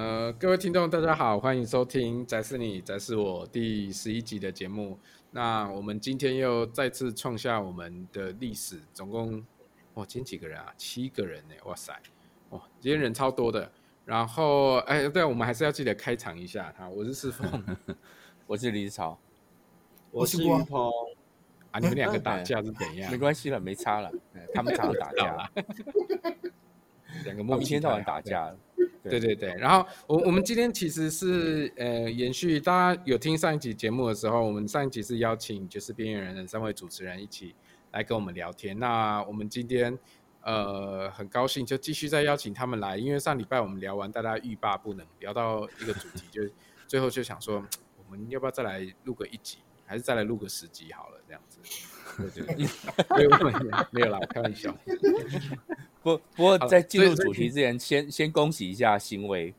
[0.00, 4.98] 呃，各位听众，大家好，欢迎收听《宅是你，宅是我》第十一集的节目。
[5.30, 9.44] 那我们今天又再次创下我们的历史，总共
[9.92, 10.72] 哇，今天几个人啊？
[10.78, 11.54] 七个人呢！
[11.66, 11.92] 哇塞，
[12.48, 13.70] 哇，今天人超多的。
[14.06, 16.74] 然后，哎，对，我们还是要记得开场一下。
[16.78, 17.62] 哈，我是四凤，
[18.46, 19.18] 我是李子超，
[20.12, 20.90] 我是云鹏。
[21.72, 23.12] 啊，你们两个打架是怎样？
[23.12, 24.10] 没关系了，没差了。
[24.54, 25.50] 他们常常打架，
[27.26, 28.56] 两个莫名其妙打架。
[29.02, 37.54] 对对对，然后我我们今天其实是呃延续大家有听上一集节目的时候，我们上一集是邀请就是边缘人的三位主持人一起
[37.92, 38.78] 来跟我们聊天。
[38.78, 39.98] 那我们今天
[40.42, 46.42] 呃很高兴就继续再邀请他们来，因为上礼拜我们聊完大家欲罢不能，聊到一个主题，就
[46.86, 47.64] 最后就想说
[47.96, 51.58] 我们要不要再来录个一集，还是再来录个十集好了这样子。
[52.16, 52.66] 对对对，
[53.16, 53.30] 没有
[53.90, 54.74] 没有啦，开玩笑。
[56.02, 59.54] 不不过在进入主题之前，先先恭喜一下新威，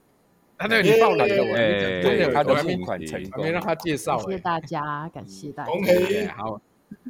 [0.57, 4.17] 他那个你爆雷了，我对他的新款成功，没让他介绍。
[4.20, 5.71] 谢谢大家，感谢大家。
[5.71, 6.59] OK，好，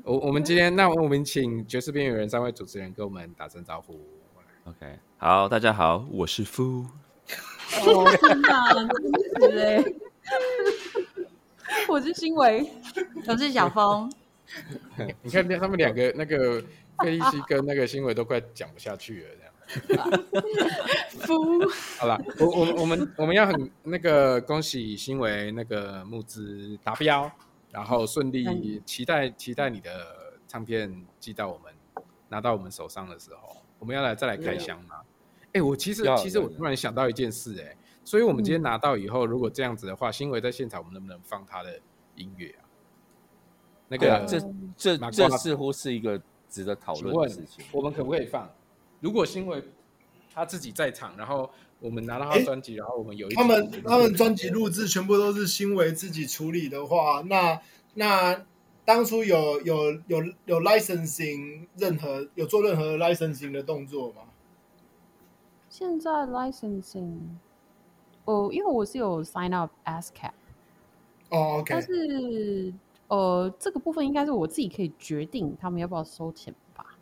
[0.03, 3.99] 我我们今天那我们请爵士边缘人三位主持人跟我们打声招呼。
[4.66, 6.85] OK，好，大家好，我是夫。
[7.85, 8.73] 哦天哪，
[9.39, 9.83] 真是哎！
[11.88, 12.69] 我是新维，
[13.25, 14.11] 我是小峰。
[15.23, 16.63] 你看，他们两个那个。
[17.02, 19.30] 费力西跟那个欣威都快讲不下去了，
[19.88, 20.05] 这样。
[21.21, 21.33] 夫，
[21.97, 27.31] 好了，我我我们我们要很那个恭喜新维那个募资达标，
[27.72, 29.89] 然后顺利期待期待你的
[30.47, 31.73] 唱片寄到我们
[32.29, 34.97] 拿到我们手上的时候，我们要来再来开箱吗？
[35.45, 41.79] 哎、欸，我其实其实我突然想到一件事、欸，哎，所以我们今天拿到以后，如果这样子的话，新维在现场，我们能不能放他的
[42.13, 42.69] 音乐啊？
[43.92, 44.39] 那个，这
[44.75, 46.20] 这这似乎是一个。
[46.52, 48.50] 值得讨论的事情，我们可不可以放？
[49.00, 49.64] 如果欣威
[50.34, 57.62] 他自己在场，然后我们拿到他专辑，然后我们有一他们他们专辑录制全部都是欣威自己处理的话，那
[57.94, 58.45] 那
[58.84, 64.24] 当初有有有有 licensing 任何有做任何 licensing 的动作吗？
[65.69, 67.18] 现在 licensing
[68.25, 70.31] 哦，因为我是有 sign up ASCAP
[71.30, 72.74] 哦，OK，但是。
[73.11, 76.97] 呃，这个部分应该是我自己可以决定他们要不要收钱吧？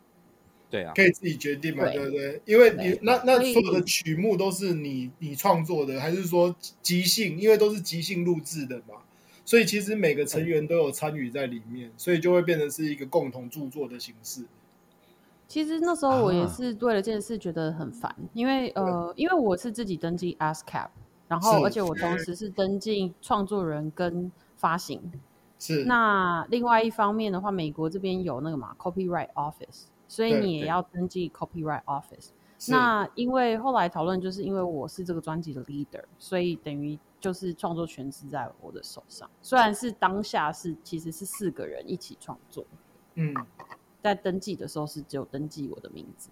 [0.68, 2.42] 对啊，可以自己决定嘛，对不对，对？
[2.46, 7.38] 因为你那那所有的曲目都是你你创作的，还是说即兴？
[7.38, 9.02] 因为都是即兴录制的嘛，
[9.44, 14.42] 所以其实每个成员都有参与在里面，所以就会变成是一个共同著作的形式。
[15.46, 20.88] 其实那时候我也是为了这件事觉得很烦，啊、因为呃，因为我是自己登记 ASCAP，
[21.28, 25.00] 然后而且我同时是登记创作人跟发行。
[25.60, 32.30] 是，那另外一方面的话，美国这边有那个嘛，Copyright Office，所以你也要登记 Copyright Office。
[32.68, 39.28] 那因为后来讨论，就是因为我是这个专辑的 leader，所以等于就是创作权是在我的手上。
[39.42, 42.64] 虽然是当下是其实是四个人一起创作，
[43.16, 43.34] 嗯，
[44.02, 46.30] 在登记的时候是只有登记我的名字。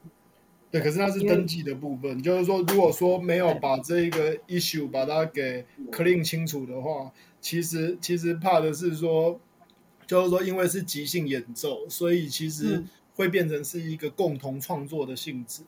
[0.71, 7.12] 对，可是那是登记的部分，就是说，如果说没有把这个 issue 把它给 clean 清楚的话。
[7.49, 9.41] 其实其实怕的是说，
[10.07, 15.63] 就是说，因为是即兴演奏，所以其实会变成是一个共同创作的性质。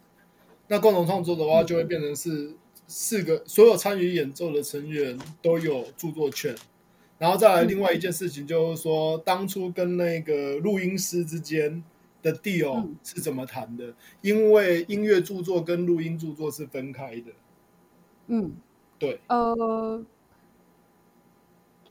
[0.68, 2.52] 那共同创作的话，就会变成是
[2.86, 6.54] 四个所有参与演奏的成员都有著作权。
[7.16, 11.82] 然后再来另外一件事情，就是说，当初跟那个录音师之间
[12.20, 13.94] 的 deal 是怎么谈的？
[14.20, 17.32] 因为音乐著作跟录音著作是分开的。
[18.26, 18.52] 嗯，
[18.98, 20.04] 对，呃。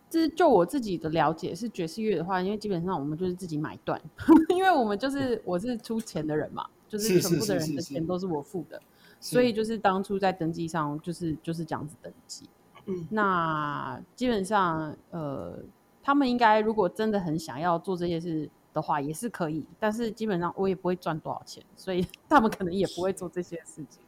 [0.09, 4.01] 这是就我自己的了解，是爵士乐的话，因为基本上我们就是自己买断，
[4.49, 8.81] 因为我们就是我是出钱的人嘛，就是全部的人的钱都是我付的，
[9.19, 12.49] 所以就是当初在登记上就是就是这样子登记。
[12.85, 15.59] 嗯，那基本上呃，
[16.01, 24.01] 他们应该如果真的很想要做这些事的话，也是可以，但是基本上我也不会赚多少钱，所以 他们可能也不会做这些事情。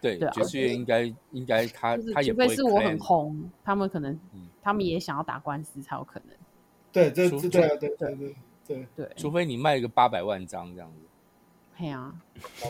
[0.00, 1.02] 对，爵士乐应该
[1.32, 4.18] 应该他他也不会，除非是我很红，他们可能。
[4.62, 6.36] 他们也想要打官司才有可能。
[6.92, 8.36] 对，这这对对对对
[8.66, 9.10] 对对。
[9.16, 10.98] 除非你卖一个八百万张这样子。
[11.78, 12.14] 对啊。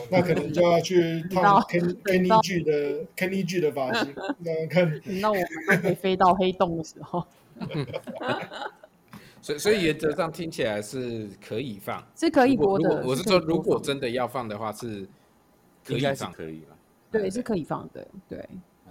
[0.09, 5.01] 那可能就要去 烫 Kenny G 的 Kenny G 的发型，那看。
[5.19, 7.27] 那我们可以飞到黑洞的时候。
[9.41, 13.03] 所以所以原则上听起来是可以放，是可以播的。
[13.05, 15.05] 我是说，如果真的要放的话，是
[15.83, 16.61] 可以放，可以
[17.11, 18.07] 对，是可以放的。
[18.27, 18.39] 对。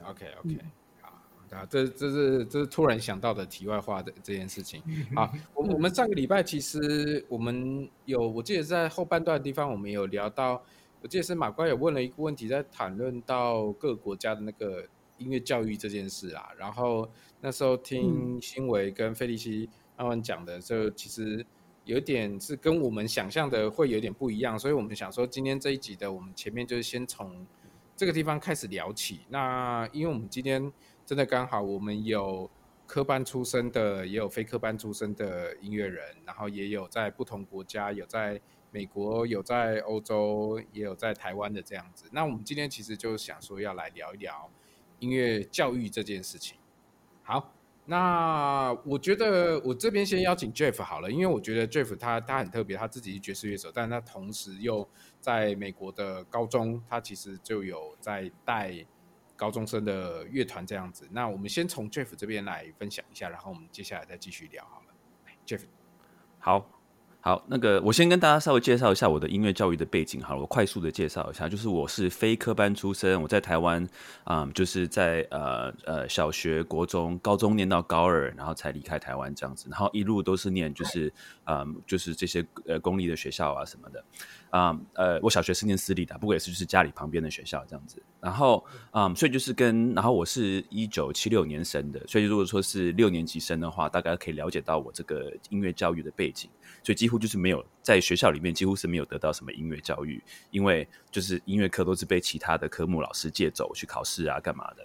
[0.05, 0.59] OK OK
[1.01, 1.09] 好。
[1.51, 4.81] 啊，这这是这是突然想到的题外话的这件事情。
[5.17, 10.63] 好，我我们上个礼拜其实我们有，我记得在后半段的地方我们有聊到，
[11.03, 14.87] 我记得是马关有问了一个问题，在谈论到各个国家的那个
[15.19, 16.51] 音乐教育这件事啊。
[16.57, 21.45] 然后那时候听新维跟费利西他们讲的，就其实
[21.85, 27.45] 有点是跟我们想象的会有点不一样，所以我们想说今天这一集的我们前面就是先从
[28.01, 29.21] 这个地方开始聊起。
[29.29, 30.73] 那因为我们今天
[31.05, 32.51] 真的刚好我们有。
[32.87, 38.41] 科班出身的，也有非科班出身的音乐人，然后也有在不同国家，有在
[38.73, 42.07] 美国，有在欧洲，也有在台湾的这样子。
[42.11, 44.51] 那我们今天其实就想说要来聊一聊
[44.99, 46.59] 音乐教育这件事情。
[47.23, 47.55] 好，
[47.85, 54.89] 那我觉得我这边先邀请 Jeff 好了，因为我觉得 Jeff 他他很特别，他自己是爵士乐手，但他同时又
[55.21, 58.85] 在美国的高中，他其实就有在带。
[59.37, 64.95] 高中生的乐团这样子，那我们先从 Jeff 这边来分享一下，然后我们接下来再继续聊好了。
[65.47, 65.63] Jeff，
[66.39, 66.69] 好。
[67.23, 70.23] 好，那个我先跟大家稍微介绍一下我的音乐教育的背景。
[70.23, 73.87] 好了，我快速的介绍一下，就是我是非科班出身，我在台湾，
[74.25, 81.13] 嗯，就是在呃呃小学、国中、高中念到高二，然后才离开台湾这样子，然后一路都是念就是
[81.45, 84.03] 嗯就是这些呃公立的学校啊什么的，
[84.51, 96.51] 啊、呃我小学是念私立的，不过也是就是家里旁边的学校这样子，然后、嗯、所以就是跟然后我是一九七六年生的，所以如果说是六年级生的话，大概可以了解到我这个音乐教育的背景，
[96.83, 104.85] 所以几乎就是没有在学校里面，几乎是没有得到什么音乐教育，因为就是音乐课都是被其他的科目老师借走去考试啊，干嘛的。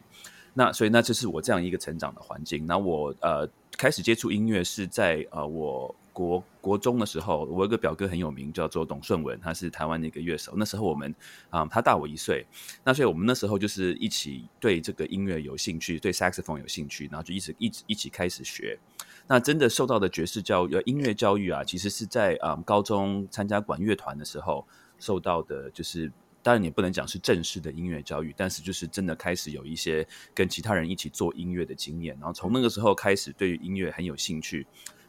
[0.53, 2.65] 那所以那这是我这样一个成长的环境。
[2.65, 3.45] 那我呃
[3.77, 10.53] 开始接触音乐是在呃我国国中的时候，我有个表哥很有名，叫做董顺文，他是台湾的一个乐手。
[10.55, 11.13] 那时候我们
[11.49, 12.47] 啊、他大我一岁，
[12.85, 18.79] 那所以我们那时候就是一起对这个音乐有兴趣，对 saxophone 有兴趣，然后就一直一直一起开始学。
[19.27, 24.65] 那真的受到的爵士教育、音乐教育啊，其实是在啊、嗯、高中参加管乐团的时候
[24.97, 26.09] 受到的，就是
[26.41, 34.65] 当然也不能讲是正式的音乐教育，但是就是真的开始有一些跟其他人一起做音乐的经验，然后从那个时候开始对于音乐很有兴趣，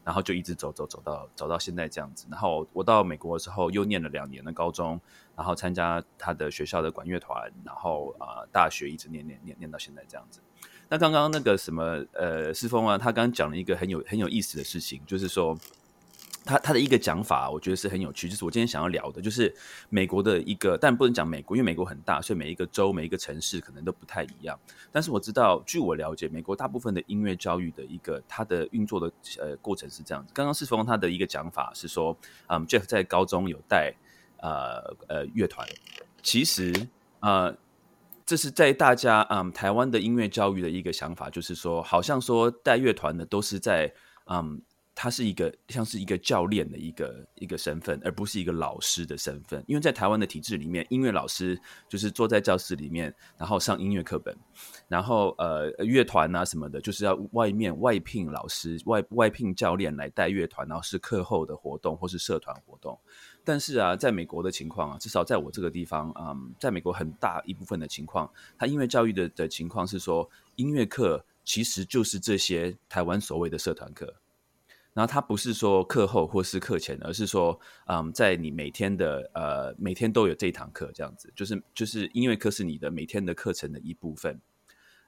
[0.07, 2.29] 然后就一直走走走到走到现在这样子。
[2.31, 5.01] 然后我到美国的时候又念了两年的高中，
[5.35, 10.39] 然后参加他的学校的管乐团，然后啊、大学一直念念念念到现在这样子。
[10.89, 15.59] 那刚刚那个什么呃，世峰啊，他刚刚讲了一个很有很有意思的事情，就是说
[16.47, 19.55] 他他的一个讲法，我觉得是很有趣，就是我今天想要聊的，就是
[19.91, 24.59] 美国的一个，但不能讲美国，因为美国很大，所以每一个州、每一个城市可能都不太一样。
[24.91, 30.33] 但是我知道，据我了解，美国大部分的音乐教育的一个它的运作的呃过程是这样子。
[30.33, 32.17] 刚刚世峰他的一个讲法是说，
[32.47, 33.93] 嗯，Jeff 在高中有带
[34.39, 35.69] 呃呃乐团，
[36.23, 36.89] 其实
[37.21, 37.55] 呃。
[38.29, 43.95] 这是在大家嗯台湾的音乐教育的一个想法，就是说，好像说带乐团的都是在
[44.25, 44.61] 嗯，
[44.99, 49.63] 他是一个像是一个教练的一个一个身份，而不是一个老师的身份。
[49.69, 54.35] 因为在台湾的体制里面，音乐老师就是坐在教室里面，然后上音乐课本，
[54.89, 62.99] 然后呃乐团啊什么的，就是要外面外聘老师、外外聘教练来带乐团，然后是课后的活动或是社团活动。
[63.45, 74.13] 但是啊，在美国的情况啊，至少在我这个地方，嗯，在美国很大一部分的情况，他音乐教育的的情况是说，音乐课其实就是这些台湾所谓的社团课，
[74.97, 84.41] 然后他不是说课后或是课前，而是说，嗯，在你每天的呃每天都有这一堂课这样子，就是就是音乐课是你的每天的课程的一部分，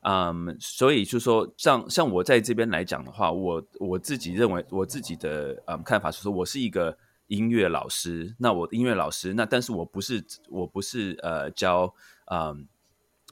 [0.03, 6.99] 嗯，所以就说像像我在这边来讲的话，我我自己认为我自己的嗯看法是说，我是一个。
[7.29, 11.95] 音乐老师，那我音乐老师，那但是我不是，我不是呃教，
[12.33, 12.67] 嗯，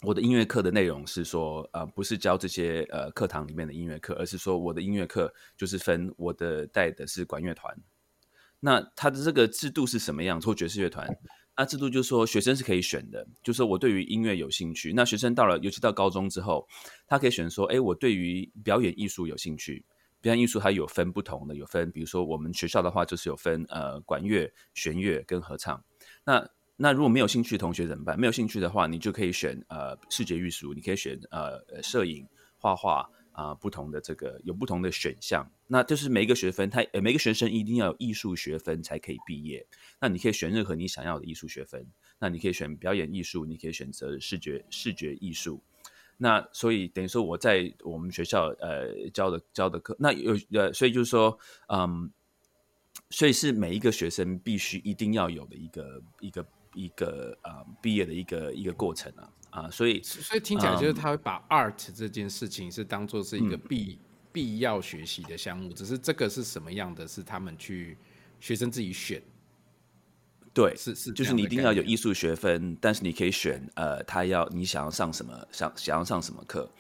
[0.06, 7.76] 我的音乐课的内容是说，呃，不是教这些呃课堂里面的音乐课，而是说我的音乐课就是分我的带的是管乐团，
[8.60, 10.40] 那他的这个制度是什么样？
[10.40, 11.08] 做爵士乐团，
[11.56, 16.68] 那制度就是说学生是可以选的，就是说我对于音乐有兴趣，那学生到了，尤其到高中之后，
[17.08, 19.84] 他可以选说，哎，我对于表演艺术有兴趣。
[20.22, 25.84] 表演艺术它有分不同的，有分，比如说我们学校的话，就是有分呃管乐、弦乐跟合唱。
[26.24, 28.18] 那那如果没有兴趣的同学怎么办？
[28.18, 32.26] 没有兴趣的话，你就可以选呃视觉艺术，你可以选呃摄影、
[32.58, 35.50] 画画啊、不同的这个有不同的选项。
[35.68, 39.66] 那就是每一个学分，他呃每个学生一定要有艺术学分才可以毕业。
[40.00, 41.86] 那你可以选任何你想要的艺术学分。
[42.18, 45.62] 那你可以选表演艺术，你可以选择视觉视觉艺术。
[46.18, 52.10] 那所以等于说我在我们学校呃教的教的课，那有呃所以就是说嗯，
[53.10, 56.42] 所以是每一个学生必须一定要有的一个一个
[56.76, 67.96] 一个啊、呃、毕业的一个一个过程啊啊，所以所以听起来就是他会把 art 这件事情是当做是一个必、嗯、必要学习的项目，只是这个是什么样的，是他们去
[68.38, 69.20] 学生自己选。
[70.52, 76.70] 对，是是，就是你一定要有艺术学分，但是你可以选呃，他要你想要上什么，想想要上什么课。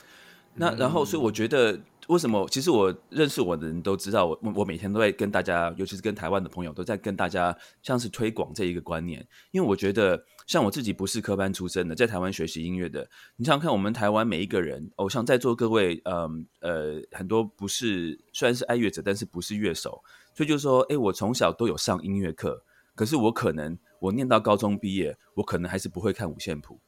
[0.54, 1.80] 那然后，所以我觉得。
[2.08, 2.46] 为什么？
[2.48, 9.26] 其实我认识我的人都知道，我我每天都在跟大家，尤其是跟台湾的朋友，都在跟大家像是推广这一个观念。
[9.50, 20.00] 因为我觉得，像我自己不是科班出身的，在台湾学习音乐的，你想想看，我们台湾每一个人，偶像在座各位，嗯呃，很多不是虽然是爱乐者，但是不是乐手，
[20.32, 22.62] 所以就是说，哎，我从小都有上音乐课，
[22.94, 26.78] 可是我可能我念到高中毕业，我可能还是不会看五线谱，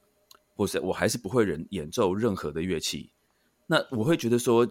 [0.55, 3.11] 或是我还是不会人演奏任何的乐器。
[3.69, 4.67] 那我会觉得说，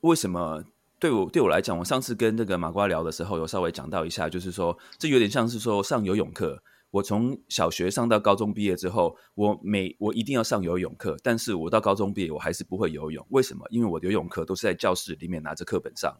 [0.00, 0.64] 为什么
[0.98, 6.60] 对我对我来讲，我上次跟那个马瓜聊的时候，有稍微讲到一下，就是说，这有点像是说上游泳课。
[6.90, 13.24] 我从小学上到高中毕业之后，我每我一定要上游泳课，但是我到高中毕业我还是不会游泳。
[13.28, 13.62] 为什么？
[13.68, 16.16] 因为我的游泳课都是在教室里面拿着课本上，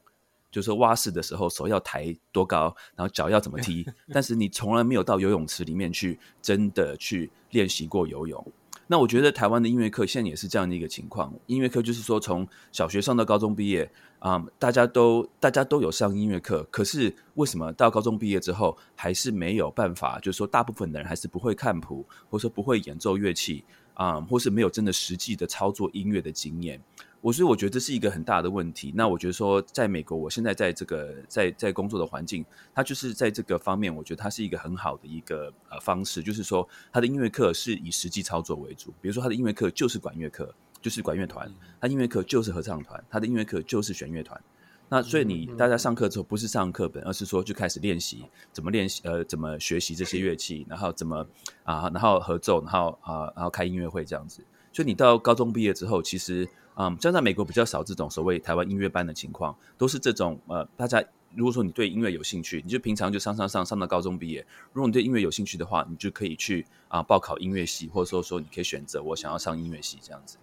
[0.52, 8.52] 就是说蛙式的时候手要抬多高，然后脚要怎么踢， 但是你从来没有到游泳池里面去真的去练习过游泳。
[8.90, 11.32] 那我觉得台湾的音乐课现在也是这样的一个情况。
[11.46, 20.18] 音乐课就是说，从小学上到高中毕业啊、大家都大家都有上音乐课，可是为什么到高中毕业之后还是没有办法？
[20.20, 23.62] 就是说，大部分的人还是不会看谱，或者说不会演奏乐器
[23.94, 26.80] 啊、或是没有真的实际的操作音乐的经验。
[27.20, 28.92] 我所以我觉得这是一个很大的问题。
[28.94, 38.94] 那我觉得说，在美国，我现在在这个在在工作的环境，它就是在这个方面，我觉得它是一个很好的一个呃方式，就是说，它的音乐课是以实际操作为主。
[39.00, 41.48] 比如说，它的音乐课就是管乐课，就是管乐团；
[41.80, 44.40] 它音乐课就是合唱团；它的音乐课就是弦乐团。
[44.88, 51.26] 那所以你大家上课之后，不是上课本，而是说就开始练习怎么练习，呃，怎么学习这些乐器，然后怎么
[51.64, 54.44] 啊，然后合奏，然后啊，然后开音乐会这样子。
[54.72, 56.48] 所以你到高中毕业之后，其实。
[56.80, 61.02] 嗯，像在美国比较少这种所谓台湾音乐班的情况，都是这种呃，大家
[61.34, 64.46] 如果说你对音乐有兴趣，你就平常就上上上上到高中毕业。
[64.72, 70.38] 如果你对音乐有兴趣的话，你就可以去啊、呃、报考音乐系，或者说说你可以选择我想要上音乐系这样子。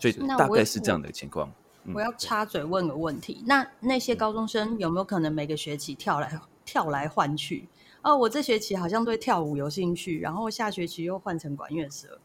[0.00, 1.48] 所以大概是这样的情况。
[1.84, 7.68] 我，我要插嘴问个问题，嗯、那那些高中生有没有可能每个学期跳来跳来换去？
[8.02, 12.20] 哦，我这学期好像对跳舞有兴趣，然后下学期又换成管乐社。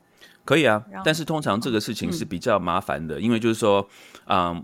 [0.46, 3.88] 可以啊，但是通常这个事情是比较麻烦的，嗯、因为就是说，
[4.28, 4.62] 嗯，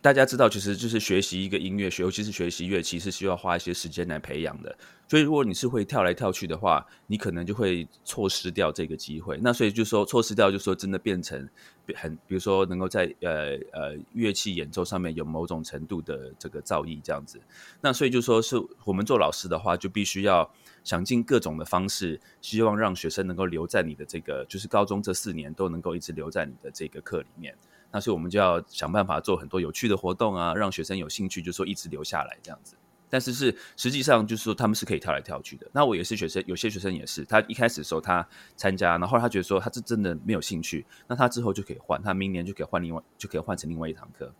[0.00, 4.76] 大家知道，其实就是学习一个音乐学，尤其是学习乐器，是需要花一些时间来培养的。
[5.06, 9.38] 所以，如果你是会跳来跳去的话，你可能就会错失掉这个机会。
[9.40, 11.48] 那所以就说错失掉，就说真的变成
[11.94, 17.40] 很，比如说能够在呃呃乐器演奏上面有某种程度的这个造诣这样子。
[17.80, 20.50] 那所以就说是我们做老师的话，就必须要。
[20.84, 27.56] 想尽各种的方式，希望让学生能够留在你的这个，就是高中这四年都能够一直留在你的这个课里面。
[27.90, 32.74] 那所以我们就要想办法做很多有趣的活动啊，让学生有兴趣，就是说一直留下来这样子。
[33.10, 35.70] 但是是实际上就是说他们是可以跳来跳去的。
[35.70, 44.34] 那我也是学生，有些学生也是，他一开始的时候他参加，然后他觉得说他是真的没有兴趣，那他之后就可以换，他明年就可以换另外，就可以换成另外一堂课。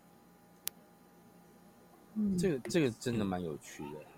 [2.15, 4.12] 嗯，这个这个真的蛮有趣的。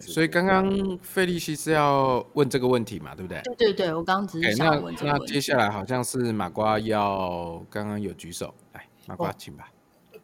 [0.00, 3.40] 所以刚刚费利西是要问这个问题嘛，对不对？
[3.42, 5.04] 对对对，我刚刚只是想问这个问题。
[5.04, 9.70] 那那接下来好像是马瓜要刚刚有举手，来马瓜请吧。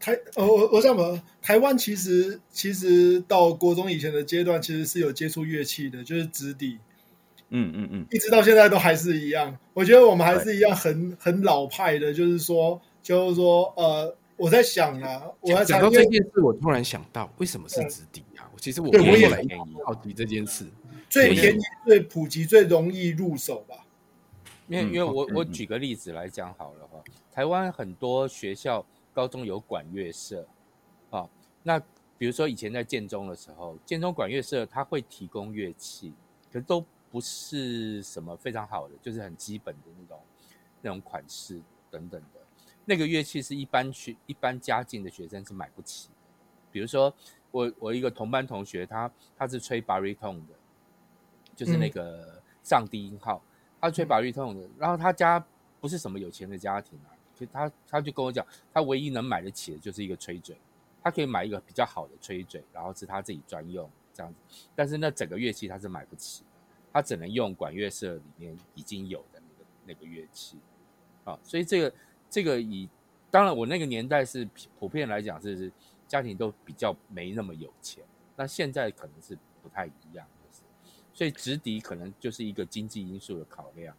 [0.01, 6.79] 台呃我我想问，台湾其实其实到国中以前的阶段，其实是有接触乐器的，就是直笛。
[7.51, 9.57] 嗯嗯嗯，一直到现在都还是一样。
[9.73, 18.23] 我觉得我们还是一样很很老派的，就是说就是说呃，我在想啊，我在讲到这件事，我突然想到为什么是直笛。
[18.59, 19.49] 其实我我也很
[19.85, 20.67] 好奇这件事，
[21.09, 23.87] 最便宜、最普及、最容易入手吧。
[24.67, 28.85] 因为因为我我举个例子来讲好了哈，台湾很多学校
[29.15, 30.47] 高中有管乐社
[31.09, 31.27] 啊，
[31.63, 31.81] 那
[32.19, 36.13] 比如说以前在建中的时候，建中管乐社它会提供乐器，
[36.53, 40.21] 可是都不是什么非常好的，就是很基本的那种
[40.83, 41.59] 那种款式
[41.91, 42.41] 等等的，
[42.85, 46.15] 那个乐器是一般学一般家境的学生是买不起的，
[46.71, 47.15] 比如说。
[47.51, 50.55] 我我一个同班同学，他他是吹 baritone 的，
[51.57, 54.69] 就是那个上低音号，嗯、他吹 baritone 的。
[54.79, 55.43] 然后他家
[55.81, 60.57] 不是什么有钱的家庭啊，就他他就跟我讲，他唯一能买得起的就是一个吹嘴，
[61.03, 64.67] 他可以买一个比较好的吹嘴，然后是他自己专用这样子。
[64.77, 66.51] 但是那整个乐器他是买不起的，
[66.93, 70.59] 他只能用管乐社里面已经有的那个那个乐器
[71.25, 71.39] 啊。
[71.43, 71.93] 所以这个
[72.29, 72.89] 这个以
[73.31, 74.47] 当然我那个年代是
[74.79, 75.73] 普遍来讲是是。
[76.09, 78.03] 家庭都比较没那么有钱，
[78.35, 80.63] 那现在可能是不太一样，就是，
[81.13, 83.95] 所以直笛可能就是一个经济因素的考量，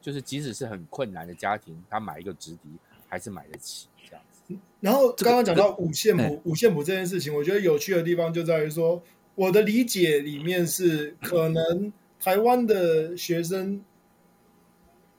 [0.00, 2.68] 就是即使是很困难的家庭，他买一个直笛
[3.08, 4.54] 还是买得起这样子。
[4.80, 9.02] 然后刚刚讲到五线谱，五线谱这件事情，我觉得有趣的地方就在于说，
[9.34, 13.82] 我的理解里面是可能台湾的学生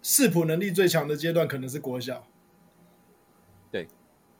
[0.03, 2.27] 视谱能力最强的阶段可能是国小。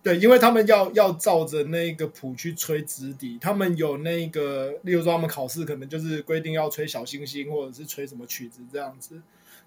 [0.04, 9.22] 对，因为他们要要照着那个谱去吹直笛，他们有那个，例如说他们考试可能就是规定要吹小星星，或者是吹什么曲子这样子。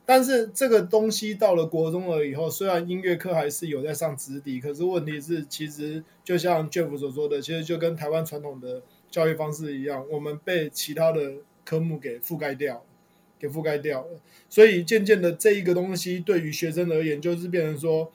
[0.05, 11.33] 但是这个东西到了国中了以后，虽然音乐课还是有在上直笛，可是问题是，其实就像 Jeff 所说的，其实就跟台湾传统的教育方式一样，我们被其他的
[11.65, 12.85] 科目给覆盖掉，
[13.39, 14.21] 给覆盖掉了。
[14.51, 18.13] 所以渐渐的，这一个东西对于学生而言，就是变成说，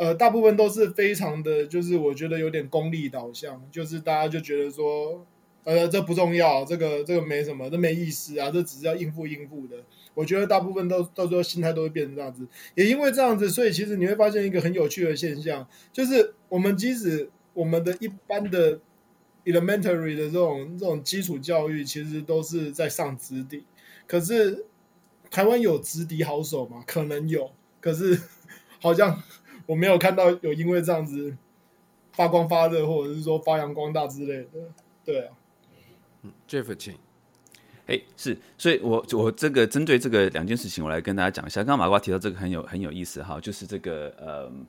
[0.00, 5.26] 呃，大部分都是非常的，就是我觉得有点功利导向，就是大家就觉得说，
[5.62, 9.76] 呃，这不重要，这个这个没什么，这没意思啊，这只是要应付应付的。
[10.14, 18.80] 我觉得大部分都到时候心态都会变成这样子，也因为这样子，所以其实你会发现一个很有趣的现象，就是我们即使我们的一般的
[19.44, 23.64] elementary 的这种这种基础教育，其实都是在上直底，
[24.06, 24.64] 可是
[25.30, 26.82] 台湾有直笛好手吗？
[26.86, 27.52] 可能有，
[27.82, 28.18] 可是
[28.80, 29.22] 好像
[29.70, 31.36] 我没有看到有因为这样子
[32.12, 34.48] 发光发热，或者是说发扬光大之类的。
[35.04, 35.32] 对啊，
[36.22, 36.94] 嗯，Jeff 请。
[37.86, 41.60] 哎、欸，是，所以我我这个针对这个两件事情，我来跟大家讲一下。
[41.60, 44.66] 刚刚马瓜提到这个很有很有意思哈，就是这个呃嗯，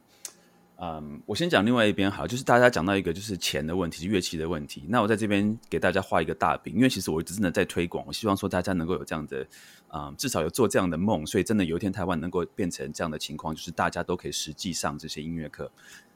[0.84, 4.84] 嗯我先讲另外一边好，就是大家讲到一个就是钱的问题，乐器的问题。
[4.90, 9.46] 那我在这边给大家画一个大饼，因为其实我一直真的在推广，我希望说大家能够有这样的、
[9.94, 15.72] 嗯，至少有做这样的梦，所以真的有一天台湾能够变成这样的情况，就是大家都可以实际上这些音乐课。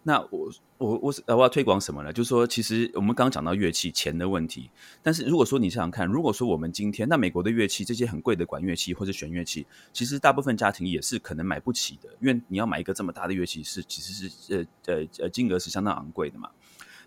[0.08, 2.14] 那我我我我要推广什么呢？
[2.14, 4.70] 就是说，其实我们刚刚讲到乐器钱的问题，
[5.02, 16.52] 但是如果说你想想看，如果说我们今天那美国的乐器这些很贵的管乐器或者弦乐器，其实大部分家庭也是可能买不起的，因为你要买一个这么大的乐器是其实是呃呃呃金额是相当昂贵的嘛。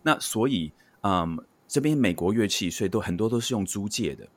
[0.02, 1.38] 那所以嗯，
[1.68, 4.28] 这边美国乐器所以都很多都是用租借的。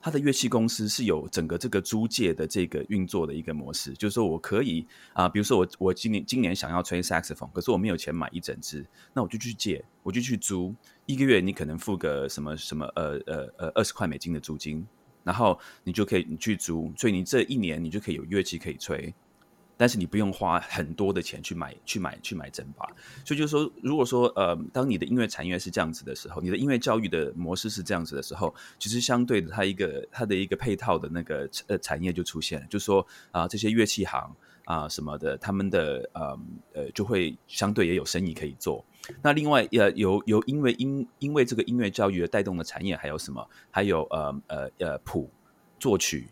[0.00, 10.74] 他的乐器公司是有整个这个租借的这个运作的一个模式，就是说我可以啊、比如说我我今年今年想要吹 saxophone，可是我没有钱买一整支，那我就去借，我就去租，
[11.06, 14.86] 一个月你可能付个什么什么呃呃呃二十块美金的租金，
[15.24, 19.12] 然后你就可以你去租，所以你这一年你就可以有乐器可以吹。
[19.78, 22.84] 但是你不用花很多的钱去买、去买、去买整把，
[23.24, 36.38] 所以就是说，如果说呃，当你的音乐产业是这样子的时候，你的音乐教育的模式是这样子的时候，其实相对的，它一个它的一个配套的那个呃产业就出现了，就是说啊、这些乐器行啊、什么的，他们的呃
[36.74, 38.84] 呃就会相对也有生意可以做。
[39.22, 43.48] 那另外呃有有因为因因为这个音乐教育而带动的产业还有什么？
[43.70, 45.30] 还有呃呃呃谱
[45.78, 46.28] 作曲。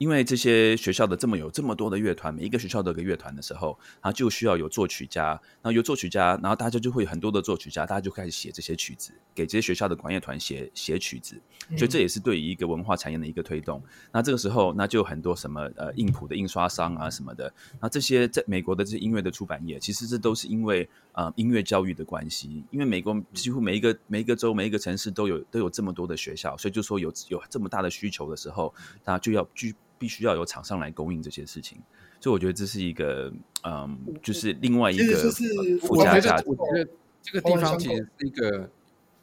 [0.00, 11.38] 因为这些学校的这么有这么多的乐团，每一个学校都有个乐团的时候，然后就需要有作曲家，然后有作曲家，然后大家就会有很多的作曲家，大家就开始写这些曲子，给这些学校的管乐团写写曲子，
[11.76, 13.78] 所以这也是对于一个文化产业的一个推动。
[13.84, 28.72] 嗯、那这个时候，那就有很多什么呃印谱的印刷商啊什么的，那这些在美国的这些音乐的出版业，其实这都是因为啊、呃、音乐教育的关系，因为美国几乎每一个每一个州每一个城市都有都有这么多的学校，所以就说有有这么大的需求的时候，
[29.04, 29.76] 大家就要去。
[30.00, 31.78] 必须要有厂商来供应这些事情，
[32.20, 33.30] 所以我觉得这是一个，
[33.64, 35.30] 嗯，就是另外一个
[35.78, 36.44] 附加价值。
[36.48, 38.70] 我觉得这个地方其实是一个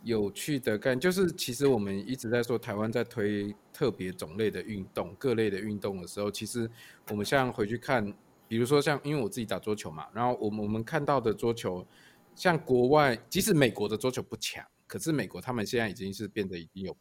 [0.04, 6.70] 有趣的概念，就是其实我们一直在说台湾在推特别种类的运动、各类的运动的时候，其实
[7.10, 8.14] 我们像回去看，
[8.48, 11.84] 比如说像因为我自己打桌球嘛，然后我们我们看到的桌球，
[12.36, 16.96] 像国外，即使美国的桌球不强，可是美国他们现在已经是变得已经有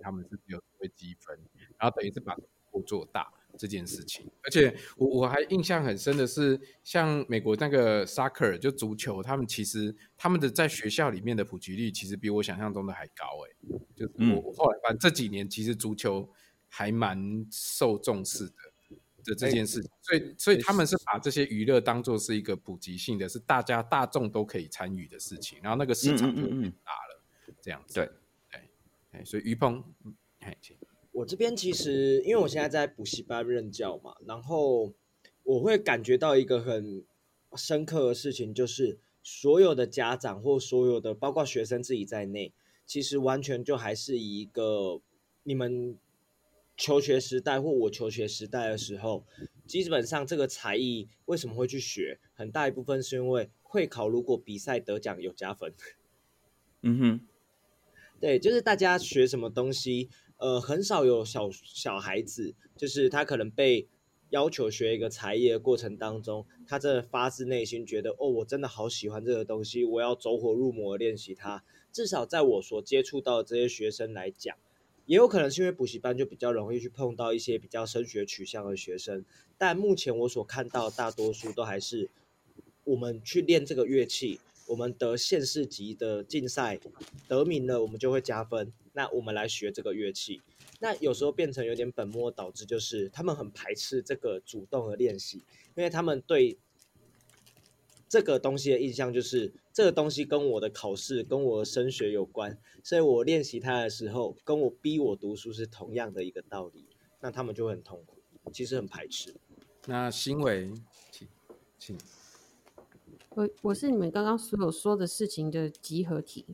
[0.00, 1.38] 他们是有会积分，
[1.78, 2.36] 然后等于是把。
[2.82, 16.30] 做大这件事情，而且我我还印象很深的是，像美国那个 soccer 就足球，他们其实他们的在学校里面的普及率其实比我想象中的还高哎、欸，就是我我后来反正这几年其实足球
[16.68, 18.54] 还蛮受重视的
[19.24, 27.22] 的这件事情，所以所以他们是把这些娱乐当做是一个普及性的，是大家大众都可以参与的事情，然后那个市场就很大了，
[27.60, 28.10] 这样子对。
[29.12, 29.82] 对，所以于鹏，
[30.38, 30.76] 哎，请。
[31.20, 34.94] 我这边其实，因为我现在在补习班任教嘛，然后
[35.42, 37.04] 我会感觉到一个很
[37.56, 42.54] 深刻的事情，就是所有的家长或所有的，包括学生自己在内，
[42.86, 45.02] 其实完全就还是一个
[45.42, 45.98] 你们
[46.74, 49.26] 求学时代或我求学时代的时候，
[49.66, 55.74] 基本上这个才艺为什么会去学，很大一部分是因为会考，如果比赛得奖有加分。
[56.80, 57.20] 嗯哼，
[58.18, 60.08] 对，就是大家学什么东西。
[60.40, 63.86] 呃，很少有小小孩子，就是他可能被
[64.30, 71.62] 要求学一个才艺的过程当中，他真的发自内心觉得，哦，我真的好喜欢这个东西，我要走火入魔练习它。
[71.92, 74.56] 至少在我所接触到的这些学生来讲，
[75.04, 79.22] 也有可能是因为补习班就比较容易去碰到一些比较升学取向的学生，
[79.58, 82.08] 但目前我所看到大多数都还是
[82.84, 86.80] 我们去练这个乐器，我们得县市级的竞赛
[87.28, 88.72] 得名了，我们就会加分。
[88.92, 90.42] 那我们来学这个乐器，
[90.80, 95.38] 那有时候变成有点本末倒置，就是他们很排斥这个主动的练习，
[95.76, 96.58] 因为他们对
[98.08, 99.52] 这个东西的印象就是。
[99.72, 106.84] 这个东西跟我的考试、跟我升学有关，所以我练习它的时候，跟我逼我读书是同样的一个道理。
[107.20, 108.20] 那他们就会很痛苦，
[108.52, 109.32] 其实很排斥。
[109.86, 110.72] 那欣伟，
[111.12, 111.28] 请
[111.78, 111.96] 请。
[113.30, 116.44] 我我是你们刚刚所有说的事情的集合体，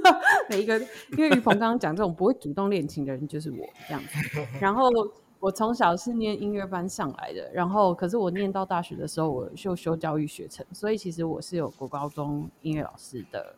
[0.50, 0.78] 每一个，
[1.16, 4.88] 因为于鹏刚刚讲这种不会主动恋情的人就是我这样子，然后。
[5.38, 13.54] 我从小是念音乐班上来的，然后可是我念到大学的时候，我就修教育学程，所以其实我是有国高中音乐老师的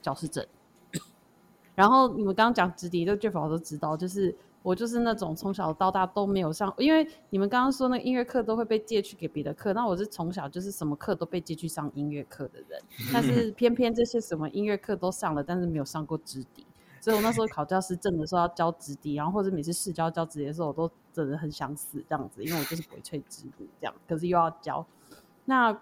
[0.00, 0.44] 教师证。
[1.76, 12.80] 然后你们刚刚讲直笛，这 Jeff 老师都知道，就是我就是那种从小到大都没有上，因为你们刚刚说那个音乐课都会被借去给别的课，那我是从小就是什么课都被借去上音乐课的人，
[13.12, 16.66] 但是偏偏这些什么音乐课都上了，但是没有上过直笛。
[17.00, 24.84] 所以我那时候考教师证的时候要教直笛，然后或者每次试教教直笛的时候，我都真的很想死这样子，因为我就是不会吹直笛这样，可是又要教。
[25.44, 25.80] 那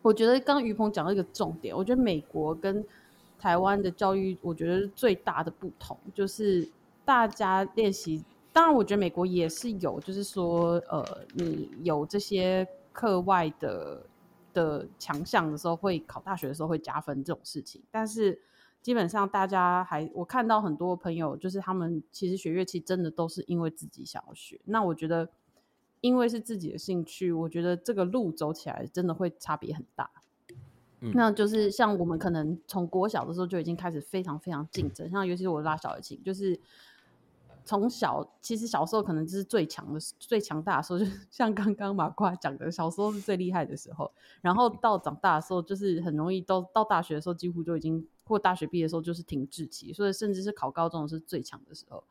[0.00, 2.82] 我觉得刚刚于鹏讲了一个重点，我觉得美国跟
[3.38, 6.66] 台湾的教育，我觉得最大的不同就是
[7.04, 8.24] 大家练习。
[8.52, 14.06] 当然，我觉得美国也是有，就是说，呃，你有这些课外的
[14.52, 18.40] 的强项的时候，会考大学的时候会加分这种事情，但是。
[18.82, 24.60] 基本上大家还，我看到很多朋友，就是他们其实学乐器真的都是因为自己想要学。
[24.64, 25.28] 那我觉得，
[26.00, 30.10] 因为是自己的兴趣，我觉得这个路走起来真的会差别很大。
[30.98, 36.58] 嗯，那就是像我们可能从国小的时候就已经开始非常非常竞争，像尤其是我拉小提琴，就是。
[37.64, 44.10] 从小其实小时候可能就是最强的、最强大的时候， 就像刚刚马瓜讲的，小时候是最厉害的时候。
[44.40, 52.02] 然后到长大的时候，就是很容易到到大学的时候，几乎就已经或大学毕业的时候就是停滞期，所以甚至是考高中是最强的时候。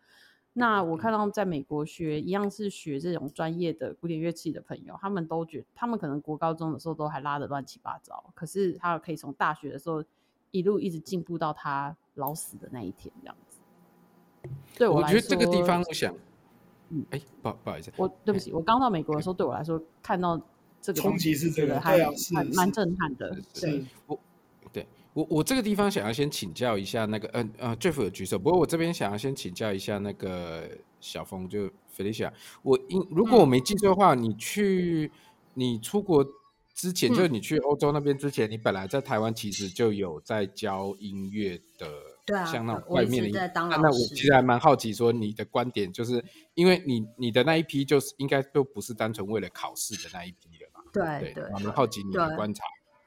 [0.54, 10.04] 那我看到在美国学一样是学这种专业的古典乐器的朋友，他们都觉他们可能国高中的时候都还拉的乱七八糟，可是他可以从大学的时候
[10.52, 13.51] 一路一直进步到他老死的那一天这样子。
[14.78, 16.14] 对我，我觉得这个地方，我想，
[16.90, 20.40] 嗯，哎，不不好意思，我对不起，我刚到美国的时候，对我来说看到
[20.82, 21.98] 这个冲击是这个，还
[22.32, 23.38] 蛮蛮震撼的。
[23.54, 24.20] 对，我，
[24.74, 30.64] 对我我这个地方想要先请教一下那个，嗯呃，Jeff 有举手，不过我这边想要先请教一下那个
[31.00, 32.32] 小峰，就 Felicia，
[32.64, 35.12] 我因如果我没记错的话，你去
[35.54, 36.26] 你出国
[36.82, 41.88] 之前，就是你去欧洲那边之前，你本来在台湾其实就有在教音乐的。
[42.26, 46.24] 对啊，像那种外面的，在当那那我其实还蛮好奇，说你的观点，就是
[46.56, 50.82] 因为你你的那一批，就是应该都不是单纯为了考试的那一批了吧？
[50.92, 52.64] 对对，我蛮好奇你的观察。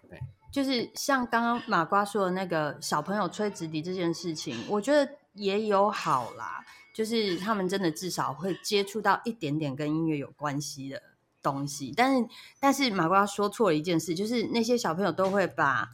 [0.08, 0.20] 对，
[0.52, 11.00] 就是像刚刚马瓜说的那个小朋友吹直笛这件事情，我觉得也有好啦，就是他们真的至少会接触到一点点跟音乐有关系的
[11.44, 11.92] 东西。
[11.96, 12.28] 但是
[12.58, 15.90] 但是马瓜说错了一件事，就是那些小朋友都会把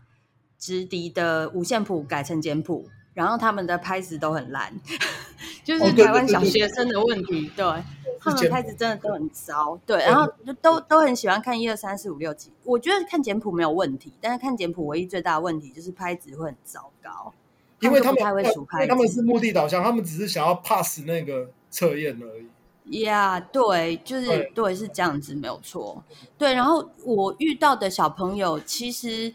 [0.59, 2.89] 直笛的五线谱改成简谱。
[3.13, 4.73] 然后他们的拍子都很烂，
[5.65, 7.51] 就是台湾小学生的问题。
[7.57, 7.67] 对，
[8.21, 9.79] 他们拍子真的都很糟。
[9.85, 12.53] 对，然后就都都很喜欢看一二三四五六七。
[12.63, 17.35] 我觉得看简谱没有问题，但是看简谱唯一最大的问题就是拍子会很糟糕，
[17.81, 18.89] 因为他们太会数拍子。
[18.89, 22.47] 他们是目的导向，他们只是想要 pass 那个测验而已。
[22.91, 26.03] 呀，yeah, 对，就是对，对，是这样子，没有错。
[26.37, 29.33] 对，然后我遇到的小朋友其实，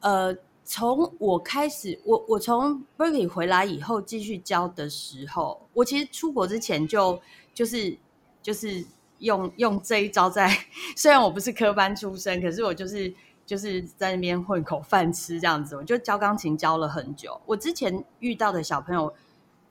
[0.00, 0.36] 呃。
[0.70, 7.18] 从我开始，我我从 Berkeley 回来以后继续教的时候，我其实出国之前就
[7.54, 7.96] 就是
[8.42, 8.84] 就是
[9.20, 10.54] 用用这一招在，
[10.94, 13.10] 虽然我不是科班出身，可是我就是
[13.46, 17.40] 就是在那边混口饭吃这样子，我就教钢琴教了很久。
[17.46, 19.10] 我之前遇到的小朋友，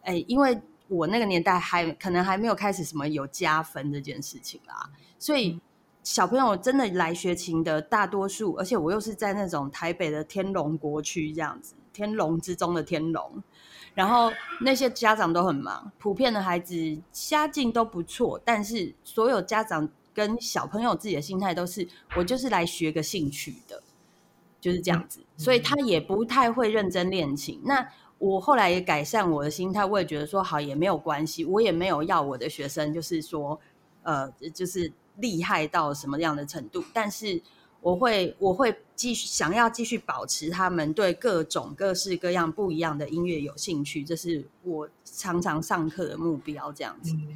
[0.02, 5.60] 哎，因为我那个年代还可能还没有开始什么有加分这件事情啦，所以。
[6.04, 13.44] 小朋友真的来学琴的大多数，而且我又是在那种台北的天龙国区这样子，天龙之中的天龙，
[13.94, 23.84] 然后那些家长都很忙，普遍的孩子家境都不错，但是所有家长跟小朋友自己的心态都是，我就是来学个兴趣的，
[24.62, 27.60] 就是这样子，所以他也不太会认真练琴。
[27.66, 27.86] 那
[28.20, 33.60] 我后来也改善我的心态，我也觉得说好也没有关系，我也没有要我的学生就是说，
[34.04, 34.92] 呃，就是。
[35.20, 36.84] 厉害到什么样的程度？
[36.94, 37.42] 但是
[37.82, 46.72] 我会我会继续想要继续保持他们对各种各式各样不一样的音乐有兴趣，这是我常常上课的目标。
[46.72, 47.36] 这样子，嗯、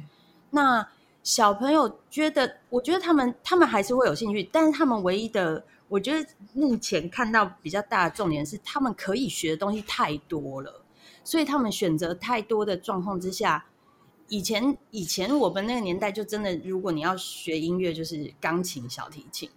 [0.50, 0.88] 那
[1.24, 10.82] 小朋友觉得，我觉得他们他们还是会有兴趣，但是他们唯一的，我觉得目前看到比较大的重点是，他们可以学的东西太多了，
[11.22, 13.66] 所以他们选择太多的状况之下。
[14.28, 19.50] 以前以前我们那个年代就真的，如果你要学音乐，就是钢琴、小提琴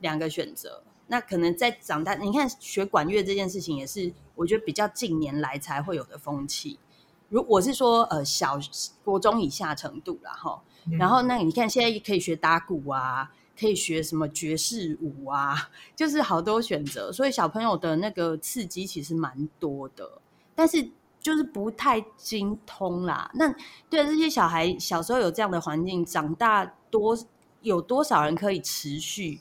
[0.00, 0.82] 两个选择。
[1.06, 6.80] 那可能在长大，你看学管乐这件事情也是，我觉得比较近年来才会有的风气。
[7.28, 8.58] 如我是说，呃，小
[9.04, 10.60] 国中以下程度啦哈。
[10.98, 17.12] 然后那你看现在可以学打鼓啊，可以学什么爵士舞啊，就是好多选择。
[17.12, 20.20] 所以小朋友的那个刺激其实蛮多的，
[20.54, 20.90] 但是。
[21.18, 23.28] 就是不太精通啦。
[23.34, 23.52] 那
[23.90, 27.18] 对这些小孩小时候有这样的环境，长大多
[27.62, 29.40] 有多少人可以持续？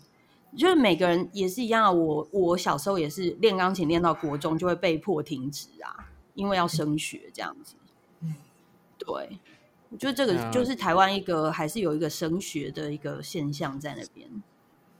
[0.57, 1.91] 就是每个人也是一样啊。
[1.91, 7.75] 我我小时候也是练钢琴练到国中就会被迫停止啊，因为要升学这样子。
[8.21, 8.33] 嗯，
[8.97, 9.37] 对，
[9.89, 14.29] 我觉得这个就是台湾一个还是有一个升学的一个现象在那边。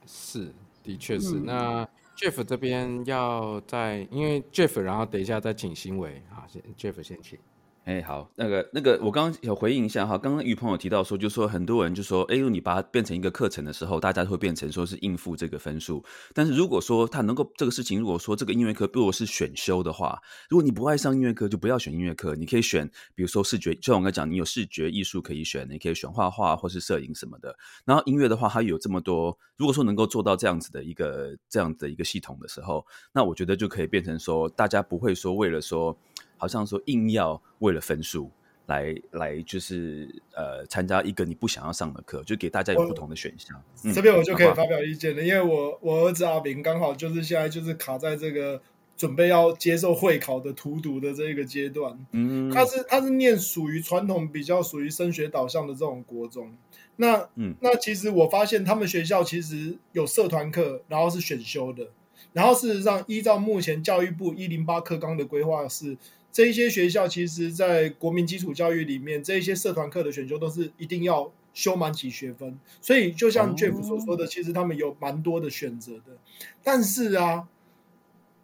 [0.06, 1.36] 是，的确是。
[1.36, 1.88] 嗯、那。
[2.16, 7.38] Jeff 这边要在，因为 Jeff，然后等一下再请新维，好，先 Jeff 先请。
[7.86, 16.04] 哎，好，那个那个，我刚刚有回应一下哈，刚刚于朋友提到说，就说很多人就说，哎，你把它变成一个课程的时候，大家会变成说是应付这个分数。
[16.34, 27.56] 但是如果说他能够这个事情，如果说这个音乐课如果是选修的话，如果你不爱上音乐课，就不要选音乐课，你可以选，比如说视觉，就像我刚才讲，你有视觉艺术可以选，你可以选画画或是摄影什么的。
[27.84, 35.96] 然后音乐的话，它有这么多，如果说能够做到这样子的一个这样的一个系统的时候，那我觉得就可以变成说，大家不会说为了说。
[36.36, 38.30] 好像说硬要为了分数
[38.66, 43.56] 来来就是呃参加一个你不想要上的课，就给大家有不同的选项。
[43.84, 48.60] 嗯、这边我就可以发表意见了，因为我我儿子阿明刚好就是现在就是卡在这个
[48.96, 51.96] 准备要接受会考的荼毒的这一个阶段。
[52.10, 56.52] 嗯，他是他是念属于传统比较属于升学导向的这种国中。
[56.96, 61.86] 那嗯，那其实我发现他们学校其实有社团课，然后是选修的，
[62.32, 65.96] 然后事实上依照目前教育部一零八课纲的规划是。
[66.36, 72.58] 这一些学校其实，在国民基础教育里面，这一些社团课的选修都是一定要修满几学分。
[72.82, 76.18] 所以，就像 Jeff 所说的，其实他们有蛮多的选择的。
[76.62, 77.48] 但是啊，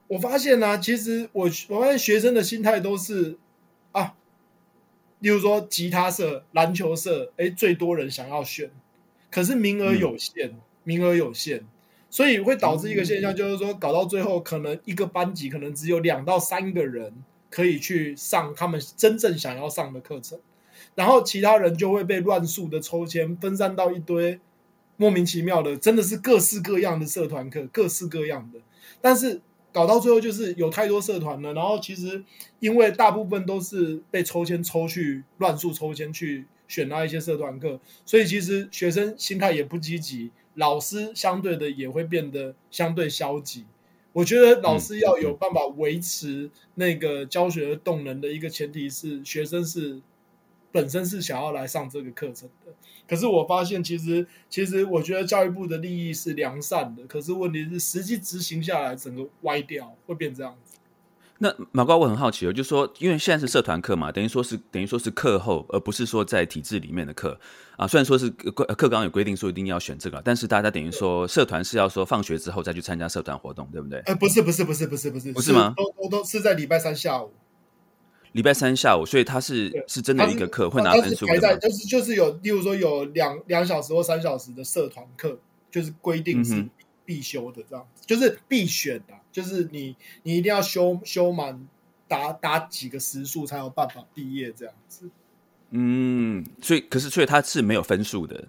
[0.06, 3.36] 我发现呢、啊，其实我我发现学生的心态都是
[3.90, 4.14] 啊，
[5.18, 8.70] 例如说吉他社、篮球社，哎，最多人想要选，
[9.30, 11.60] 可是名额有限，嗯、名额有限，
[12.08, 17.12] 所以会导致一个现象，就是说搞到最后，可能一个班级可能只有两到三个人。
[17.52, 20.40] 可以去上他们真正想要上的课程，
[20.94, 24.40] 然后其他人就会被乱数的抽签分散到一堆
[24.96, 28.58] 莫名其妙的，真的是各式各样的社团课，各式各样的。
[29.02, 32.24] 但是搞到最后就是有太多社团了，然后其实
[32.60, 43.66] 因为大部分都是被抽签抽去乱数抽签去选那一些社团课，所以其实学生心态也不积极，老师相对的也会变得相对消极。
[44.12, 50.00] 我觉得老师要有办法维持那个教学的动能的一个前提是学生是
[50.70, 52.72] 本身是想要来上这个课程的。
[53.08, 60.71] 可是我发现，其实其实我觉得教育部的利益是良善的，可是问题是实际执行下来，整个歪掉，会变这样子。
[61.42, 67.36] 那马高，我很好奇哦，就是说，因为现在是社团课嘛，等于说是等于说是课后，而不是说在体制里面的课
[67.76, 67.84] 啊。
[67.84, 73.98] 虽然说是课课纲有规定说一定要选这个，但是大家等于说社团是要说放学之后再去参加社团活动，对不对？
[74.06, 75.74] 呃，不是，不是，不是，不是，不是，不是吗？
[75.76, 77.32] 都都都是在礼拜三下午。
[78.30, 81.34] 礼拜三下午，所以他是是真的一个课，会拿分数就
[81.70, 85.40] 是就是有，例如说有两两小时或三小时的社团课，
[85.72, 86.64] 就是规定是
[87.04, 89.14] 必修的这样子，嗯、就是必选的。
[89.30, 91.66] 就是你，你一定要修修满，
[92.06, 95.08] 达达几个时数才有办法毕业这样子。
[95.70, 98.48] 嗯，所以可是所以他是没有分数的。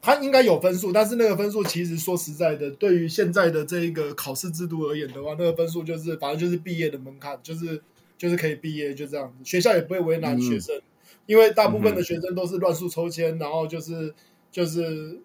[0.00, 7.82] 他应该有分数，但是那个分数其实说实在的，对于现在的这一个考试制度而言的话，那个分数就是反正就是毕业的门槛，就是
[8.18, 9.42] 就是可以毕业就这样子。
[9.42, 10.82] 学校也不会为难学生，嗯、
[11.24, 14.14] 因为大部分的学生都是乱数抽签，嗯、然后就是
[14.52, 15.18] 就是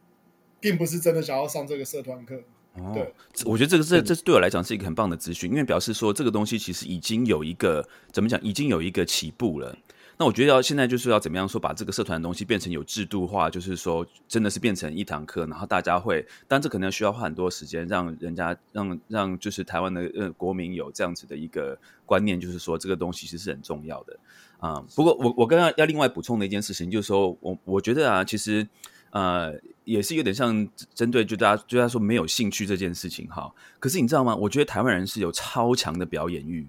[0.59, 2.41] 并不是真的想要上这个社团课。
[2.75, 3.13] 哦，对
[3.45, 9.75] 我觉得这个这这对我来讲是一个很棒的资讯，因为表示说这个东西其实已经有一个怎么讲，已经有一个起步了。
[10.17, 24.19] 那我觉得要现在就是要怎么样说，把这个社团的东西变成有制度化，就是说真的是变成一堂课，然后大家会，但这可能需要花很多时间，让人家让 让就是台湾的呃国民有这样子的一个观念，就是说这个东西其实是很重要的
[24.59, 24.85] 啊、嗯。
[24.95, 28.67] 不过我我刚刚要另外补充的一件事情，就是说我我觉得啊，其实。
[29.11, 33.51] 呃，也是有点像针对就大家就大家说没有兴趣这件事情哈。
[33.79, 34.35] 可是你知道吗？
[34.35, 36.67] 我觉得台湾人是有超强的表演欲，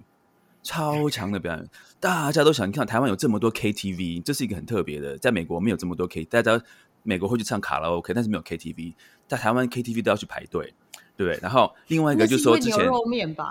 [0.62, 6.61] 超强的表演，大家都想看台湾有这么多 KTV，这是一个很特别的，在美国没有这么多 K，大家
[7.03, 8.94] 美国会去唱卡拉 OK，但是没有 KTV，
[9.26, 10.74] 在台湾 KTV 都要去排队，
[11.16, 11.38] 对不对？
[11.42, 13.50] 然后另外一个就是说之前牛肉面吧。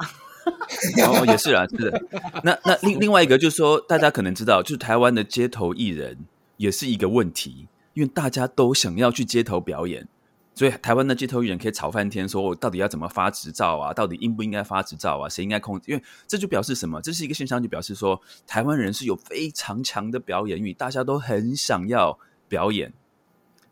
[1.06, 2.02] 哦，也是啊，是的。
[2.44, 6.18] 那那另另外一个就是说，大家可能知道，就是台湾的街头艺人
[6.58, 7.68] 也是一个问题，
[8.00, 10.08] 因为大家都想要去街头表演，
[10.56, 13.94] 所以台湾的街头艺人可以吵翻天，说我到底要怎么发执照啊？
[13.94, 15.28] 到底应不应该发执照啊？
[15.28, 15.92] 谁应该控制？
[15.92, 17.02] 因为这就表示什么？
[17.02, 22.94] 这是一个现象，就表示说台湾人是有非常强的表演欲，大家都很想要表演。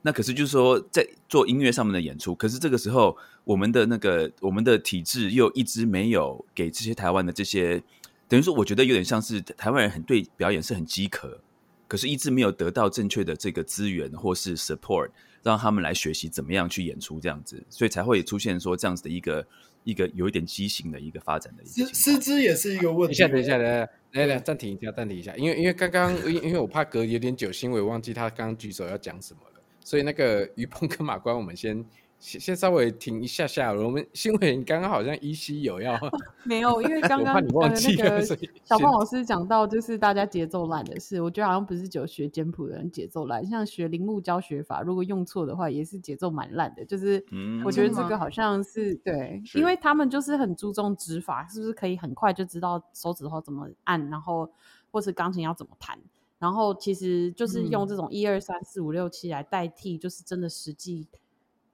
[0.02, 7.82] 那可是就是说，在做音乐上面的演出，可是这个时候，我们的那个我们的体制又一直没有给这些台湾的这些，
[8.28, 11.40] 等于说，我觉得有点像是台湾人很对表演是很饥渴，
[11.88, 15.10] 可是一直没有得到正确的这个资源或是 support，
[15.42, 19.48] 让他们来学习怎么样去演出这样子，所以才会出现说这样子的一个
[19.84, 21.88] 一个有一点畸形的一个发展的一个。
[21.88, 23.18] 师师资也是一个问题。
[23.20, 29.62] 等一下，等一下，等一下来来，暂停一下，暂停一下，因为因为刚刚因因为我怕隔有点久，因为我忘记他刚刚举手要讲什么了。
[29.84, 31.86] 所以那个于鹏跟马关，我们先
[32.20, 33.72] 先先稍微停一下下。
[33.74, 35.98] 我们新闻刚刚好像依稀有要
[36.44, 41.22] 没有，因为刚 刚你忘记了、呃、那个小胖老师讲到，就是大家节奏烂的事。
[41.22, 46.84] 我觉得好像不是只有学简谱的人节奏烂，像学铃木教学法，如果用错的话，也是节奏蛮烂的。
[46.84, 47.24] 就是
[47.64, 54.50] 我觉得这个好像是、嗯、对是，因为他们就是很注重指法，是不是可以很快就知道手指头怎么按，然后
[54.92, 55.98] 或是钢琴要怎么弹。
[56.40, 61.18] 然后其实就是用这种一二三四五六七来代替，就是真的实际，嗯、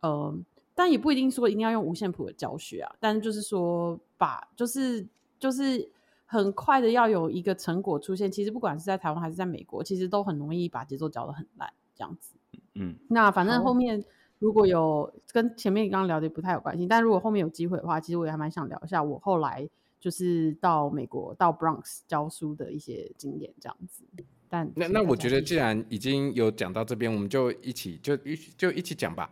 [0.03, 0.37] 呃，
[0.75, 2.95] 但也不一定说一定要用五线谱的教学啊。
[2.99, 5.07] 但就是说把，就是
[5.39, 5.89] 就是
[6.25, 8.31] 很快的要有一个成果出现。
[8.31, 12.35] 其实不管是在台湾还是在美国，其实都很容易把节奏教的很烂这样子。
[12.75, 14.03] 嗯，那反正后面
[14.39, 24.03] 如果有跟前面刚刚聊的不太有关系，但如果后面有机会的话，其实我也还蛮想聊一下我后来就是到美国到 Bronx 教书的一些经验这样子。
[24.49, 29.29] 但那那我觉得既然已经有讲到这边，我们就一起就一就一起讲吧，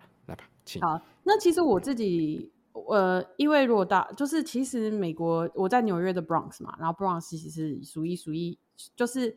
[0.79, 8.57] 好，那其实我自己，呃，因为如果大就是其实美国我在纽约的 Bronx 嘛，然后 Bronx 其实是数一数一，
[8.95, 9.35] 就是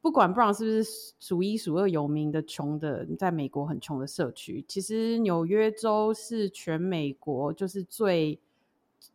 [0.00, 8.38] 不管 Bronx 是不是数一数二有名的穷的，在美国很穷的社区，其实纽约州是全美国就是最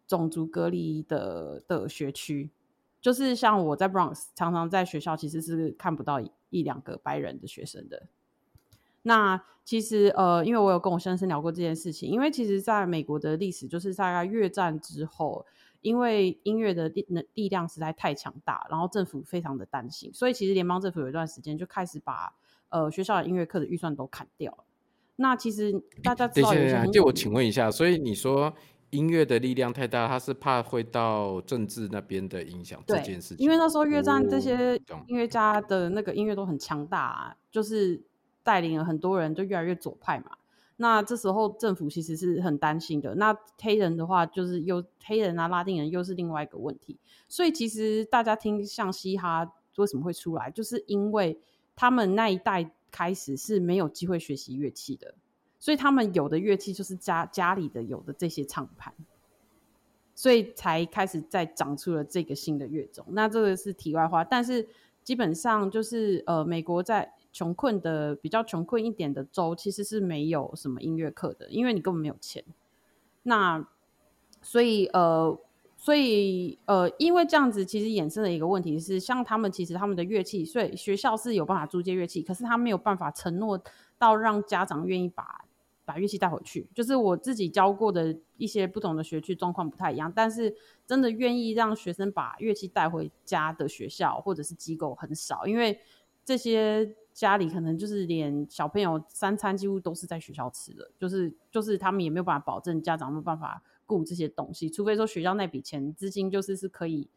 [0.07, 2.49] 种族隔离的的学区。
[3.01, 8.07] 就是像我在 Bronx，常常在学校其实是看不到,一两个白人的学生的。
[9.07, 15.45] 那其实呃，因为我有跟我先生聊过这件事情，因为其实在美国的历史，就是大概越战之后，
[15.81, 22.33] 因为音乐的力力量实在太强大，然后政府非常的担心，所以其实联邦政府有一段时间就开始把
[22.69, 24.63] 呃学校的音乐课的预算都砍掉了。
[25.17, 25.71] 那其实
[26.03, 28.53] 大家知道有些，就我请问一下，所以你说。
[28.91, 33.37] 音乐的力量太大，他是怕会到政治那边的影响这件事情。
[33.39, 38.01] 因为那时候越战这些音乐家的那个音乐都很强大啊，就是
[38.45, 40.37] 带领了很多人就越来越左派嘛。
[40.77, 43.15] 那这时候政府其实是很担心的。
[43.15, 46.97] 那黑人的话，就是又黑人啊、拉丁人又是另外一个问题。
[47.27, 51.39] 所以其实大家听像嘻哈为什么会出来，就是因为
[51.75, 55.15] 他们那一代开始是没有机会学习乐器的。
[55.57, 58.93] 所以他们有的乐器就是家家里的有的这些唱盘，
[60.13, 63.03] 所以才开始再长出了这个新的乐种。
[63.09, 64.67] 那这个是题外话，但是
[65.03, 72.41] 基本上就是呃，美国在穷困的比较穷困一点的州，其实是没有什么音乐课的，因为你根本没有钱。
[73.23, 73.67] 那
[74.41, 75.37] 所以呃，
[75.75, 83.61] 所以呃，因为这样子，其实衍生的一个问题是，像他们其实他们的乐器，所以学校是有办法租借乐器，可是他没有办法承诺
[83.97, 85.43] 到让家长愿意把。
[85.87, 90.51] 把乐器带回去，就是我自己教过的一些不同的学区状况不太一样，但是
[90.87, 95.79] 真的愿意让学生把乐器带回家的学校或者是机构很少，因为
[96.23, 107.09] 这些家里可能就是连小朋友三餐几乎都是在学校吃的，就是就是他们也没有办法保证家长没有办法顾这些东西，除非说学校那笔钱资金就是是可以。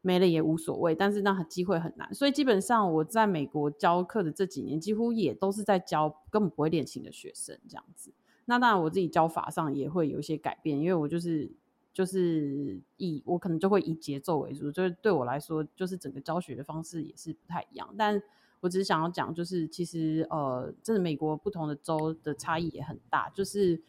[0.00, 8.12] 没了也无所谓，但是那机会很难，所以基本上我在美国教课的这几年，几乎也都是在教根本不会练琴的学生这样子。
[8.44, 11.50] 那当然我自己教法上也会有一些改变，因为我就是
[11.92, 17.92] 就是以我可能就会以节奏为主，就是对我来说，就是整个教学的方式也是不太一样。
[17.98, 18.22] 但
[18.60, 23.82] 我只是想要讲，就是其实呃，真的美国不同的州的差异也很大，就是。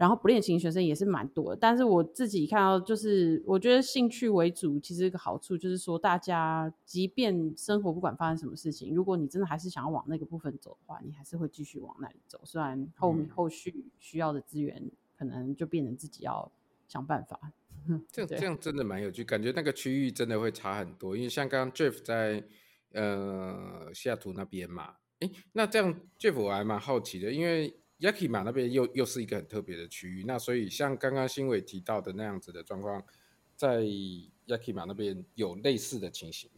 [0.00, 1.58] 然后不练琴学生也是蛮多的。
[1.60, 12.40] 但是我自己看到，就是我觉得兴趣为主，其实一个好处就是说，大家即便生活不管发生什么事情，如果你真的还是想要往那个部分走的话，你还是会继续往那里走。
[12.44, 16.50] 虽然后面后续需要的资源可能就变成自己要
[16.88, 17.52] 想办法。
[18.10, 21.14] 这样这样真的蛮有趣，感觉那个区域真的会差很多。
[21.14, 22.42] 因为像刚刚 Jeff 在
[22.92, 27.76] 呃西雅图那边嘛，诶，那这样 Jeff 我还蛮好奇的，因为。
[28.00, 33.04] Yakima 那边又又是一个很特别的区域，那所以像刚刚新伟提到的那样子的状况，
[33.54, 36.50] 在 Yakima 那边有类似的情形？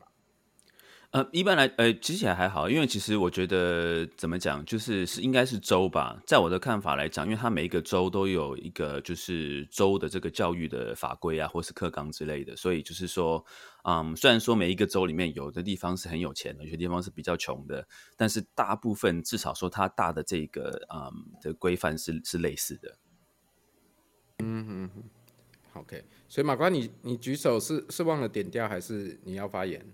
[1.13, 13.45] 呃，一般来，呃，其实也还好，因为其实我觉得怎么讲，就是是应该是州吧，在我的看法来讲，因为它每一个州都有一个就是州的这个教育的法规啊，或是课纲之类的，所以就是说，
[13.85, 17.87] 嗯，虽然说每一个州里面有的地方是很有钱的，有些地方是比较穷的，
[18.17, 22.97] 但是大部分至少说它大的这个嗯的规范是是类似的。
[24.39, 29.85] 嗯哼哼，OK，所以马哥，你你举手是是忘了点掉，还是你要发言？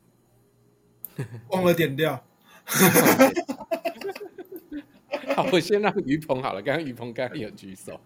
[1.51, 2.25] 忘了点掉。
[5.37, 6.63] 好，我先让于鹏好了。
[6.63, 7.99] 刚刚于鹏刚刚有举手，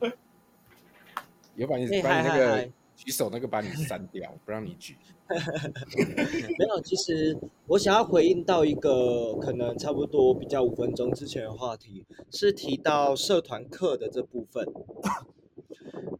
[1.56, 4.96] 有把你把你那个举手那个把你删掉，不让你举。
[6.58, 14.66] 没有，其实我想要回应到一个可能差不多比较五分钟之前的话题，是提到社团课的这部分。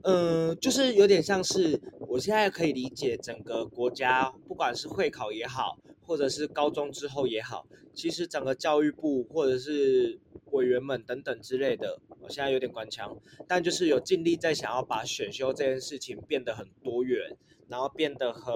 [0.04, 5.78] 嗯、就是有点像是我现在可以理解整个国家，不管是会考也好。
[6.04, 10.18] 或者是高中之后也好，其实整个教育部或者是
[10.50, 17.36] 委员们等等之类的，我现在有点官腔，但就是有尽力在想要把选修这件事情变得很多元，
[17.68, 18.52] 然后变得很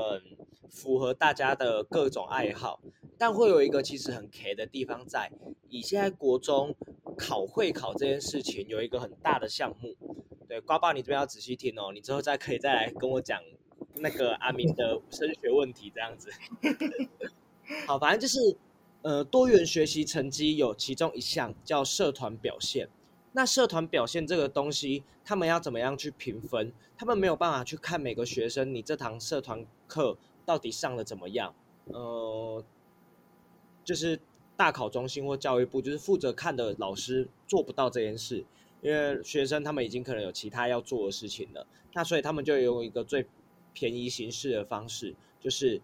[0.68, 2.80] 符合大家的各种爱好。
[3.18, 5.30] 但会有一个其实很 K 的地方在，
[5.68, 6.74] 以现在国中
[7.16, 9.94] 考会考这件事情有一个很大的项目，
[10.48, 13.40] 对，瓜爸你这边要仔细听哦，你之后再可以再来跟我讲
[13.94, 16.30] 那个阿明的升学问题这样子。
[17.86, 18.56] 好，反正就是，
[19.02, 22.88] 呃，多元学习成绩有其中一项叫社团表现。
[23.32, 26.72] 那社团表现这个东西，他们要怎么样去评分？
[26.96, 31.54] 他们没有办法去看每个学生你这堂社团课到底上的怎么样。
[31.86, 32.64] 呃，
[33.86, 34.20] 就是
[34.54, 38.44] 大考中心或教育部就是负责看的老师做不到这件事，
[38.82, 41.66] 因为学生他们已经可能有其他要做的事情了。
[41.94, 43.24] 那所以他们就用一个最
[43.72, 45.80] 便宜形式的方式，就是。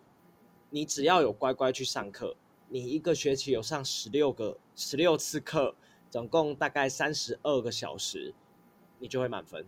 [0.75, 2.35] 你只要有乖乖去上课，
[2.71, 5.75] 你一个学期有上十六个十六次课，
[6.09, 8.33] 总共大概三十二个小时，
[8.99, 9.63] 你就会满分。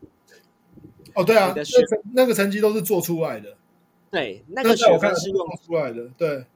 [1.14, 3.54] 哦，对啊，那个那个成绩都是做出来的。
[4.10, 6.08] 对，那个学分是用出来的。
[6.16, 6.46] 对，是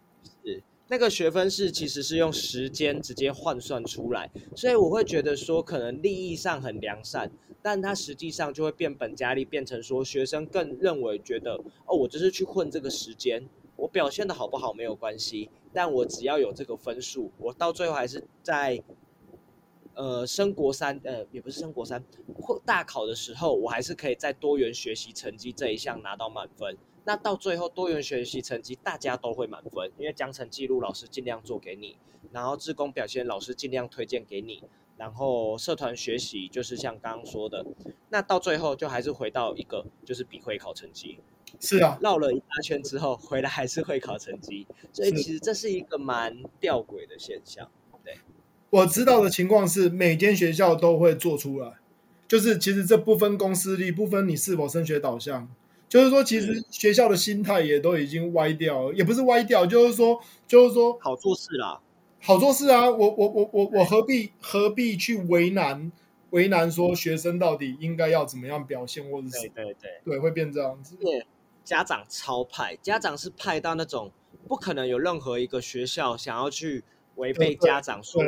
[0.91, 7.31] 那个学分是其实是用时间直接换算出来，所以我会觉得说可能利益上很良善，
[7.61, 13.47] 但它实际上就会变本加厉，变成说学生更认为觉得哦，我就是去混这个时间。
[13.77, 18.83] 我表现的好不好没有关系，但我只要有这个分数，我到最后还是在，
[19.95, 22.03] 呃，升国三，呃，也不是升国三，
[22.35, 26.77] 或大考的时候，我还是可以在多元学习成绩这一项拿到满分。
[27.09, 31.97] 那到最后多元学习成绩大家都会满分，因为奖惩记录老师尽量做给你，
[32.33, 34.63] 然后志工表现老师尽量推荐给你，
[34.99, 37.65] 然后社团学习就是像刚刚说的，
[38.11, 41.19] 那到最后就还是回到一个就是比会考成绩。
[41.59, 47.71] 是啊，绕了一大圈之后回来还是会考成绩，所以其实这是一个蛮吊诡的现象。
[48.05, 48.19] 对，
[48.69, 51.79] 我知道的情况是每间学校都会做出来，
[52.29, 55.49] 就是其实这不分公私立，不分你是否升学导向，
[55.89, 61.81] 就是说其实学校的心态也都已经歪掉了，也不是歪掉，就是说就是说好做事啦，
[62.21, 65.91] 好做事啊，我我我我我何必何必去为难？
[66.31, 70.95] 为难说学生到底应该要怎么样表现，或者是对对对，对会变这样子。
[71.01, 71.27] 对，
[71.65, 74.13] 家长超派，家长是派到那种
[74.47, 76.85] 不可能有任何一个学校想要去
[77.19, 78.23] 违背家长说，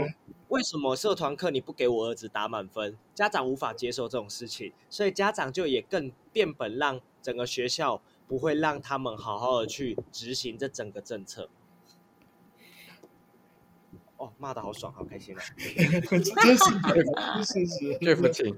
[0.49, 2.97] 为什么社团课你不给我儿子打满分？
[3.15, 11.49] 家长无法接受这种事情，所以家长就也更变本，让整个学校不会让他们好好的去执行这整个政策。
[14.17, 15.43] 哦，骂的好爽，好开心啊！
[16.11, 18.55] 真是， 是是，对不起。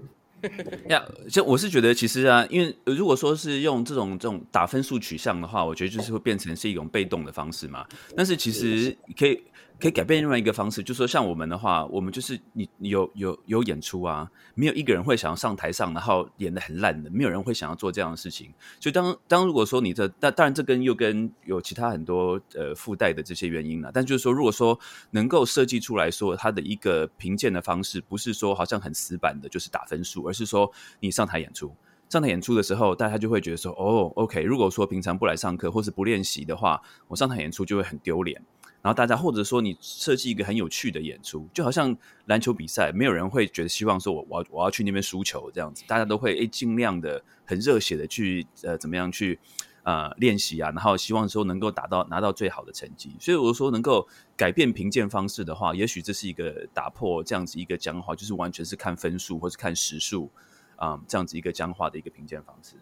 [0.88, 7.86] 呀，就我是觉得，其实啊，因为如果说是用这种这种打分数取向的话，我觉得就是会变成是一种被动的方式嘛。
[8.16, 9.40] 但是其实可以
[9.82, 18.48] 可以改变另外一个方式，就是说像我们的话，我们就是你有有有演出啊，没有一个人会想要上台上，然后演得很烂的，没有人会想要做这样的事情。
[18.78, 23.90] 所以当当如果说你这，但当然这跟又跟有其他很多呃附带的这些原因了。
[23.92, 24.78] 但就是说，如果说
[25.10, 30.70] 能够设计出来说它的一个评鉴的方式，不是说好像很死板的，就是打分数，而是说
[31.00, 31.74] 你上台演出，
[32.08, 38.40] 上台演出的时候，大家就会觉得说，哦，OK，如果说平常不来上课或是不练习的话，我上台演出就会很丢脸。
[38.82, 49.38] 然后大家，或者说你设计一个很有趣的演出，就好像篮球比赛，没有人会觉得希望说我我要我要去那边输球这样子，大家都会诶尽量的很热血的去呃怎么样去
[49.84, 53.14] 呃练习啊，然后希望说能够达到拿到最好的成绩。
[53.20, 54.04] 所以我说能够
[54.36, 60.28] 改变评鉴方式的话，也许这是一个打破这样子一个僵化，就是完全是看分数或是看时数
[60.74, 62.74] 啊、嗯、这样子一个僵化的一个评鉴方式。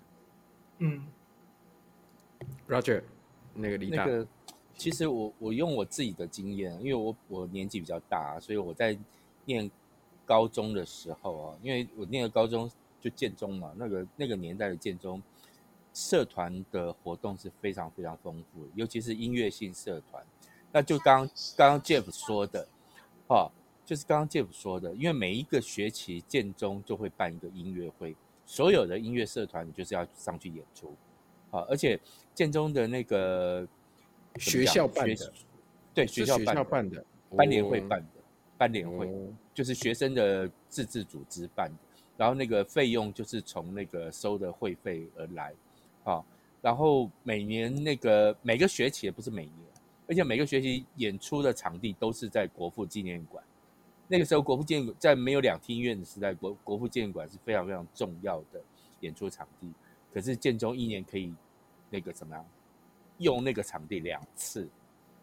[0.78, 1.04] 嗯
[2.66, 3.02] ，Roger，
[3.52, 4.06] 那个李大。
[4.06, 4.26] 那个
[4.80, 8.96] 其实我我用我自己的经验，因为我我年纪比较大，所以我在
[9.44, 9.70] 念
[10.24, 15.22] 高中的时候啊，因为我念的高中就建中嘛，那个那个年代的建中
[15.92, 20.24] 社团的活动是非常非常丰富的，尤其是音乐性社团。
[20.72, 21.28] 那就刚
[21.58, 22.66] 刚刚 Jeff 说的，
[23.28, 23.50] 哦，
[23.84, 28.16] 就是刚刚 Jeff 说的，因为每一个学期建中就会办一个音乐会，
[28.46, 30.94] 所有的音乐社团就是要上去演出，
[31.50, 32.00] 啊，而且
[32.34, 33.68] 建中的那个。
[34.36, 35.32] 学校办的，
[35.94, 37.04] 对，学校办的，
[37.36, 38.22] 班联会办的，
[38.56, 39.08] 班联会
[39.52, 41.76] 就是学生的自治组织办的，
[42.16, 45.52] 然后那个费用就是从那个收的会费而来，
[46.04, 46.24] 啊，
[46.62, 49.54] 然后每年那个每个学期也不是每年，
[50.06, 53.42] 而且每个学期演出的场地都是在国父纪念馆。
[54.08, 58.60] 那个时候国父纪念馆在没有两厅院的时代，国国父纪念馆是非常非常重要的
[59.00, 59.72] 演出场地。
[60.12, 61.32] 可是建中一年可以
[61.90, 62.44] 那个怎么样？
[63.20, 64.68] 用那个场地两次，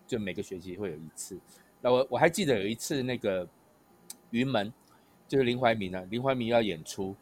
[0.08, 1.38] 就每个学期会有一次。
[1.82, 3.48] 那我我还记得有一次那个
[4.32, 4.74] 云门，
[5.28, 7.16] 就是林怀民呢，林怀民要演出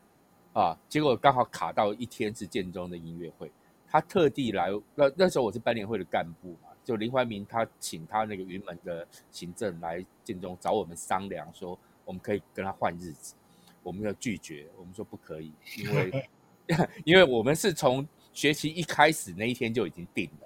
[0.54, 3.52] 啊，结果刚好卡到一天是建中的音乐会，
[3.88, 4.70] 他特地来。
[4.94, 13.36] 那那时候我是班联会的干部嘛，就林怀民他请他那个云门的行政来建中找我们商量，说我们可以跟他换日子，
[13.84, 16.30] 我们要拒绝，我们说不可以，因为
[17.04, 20.45] 因为我们是从学期一开始那一天就已经定了。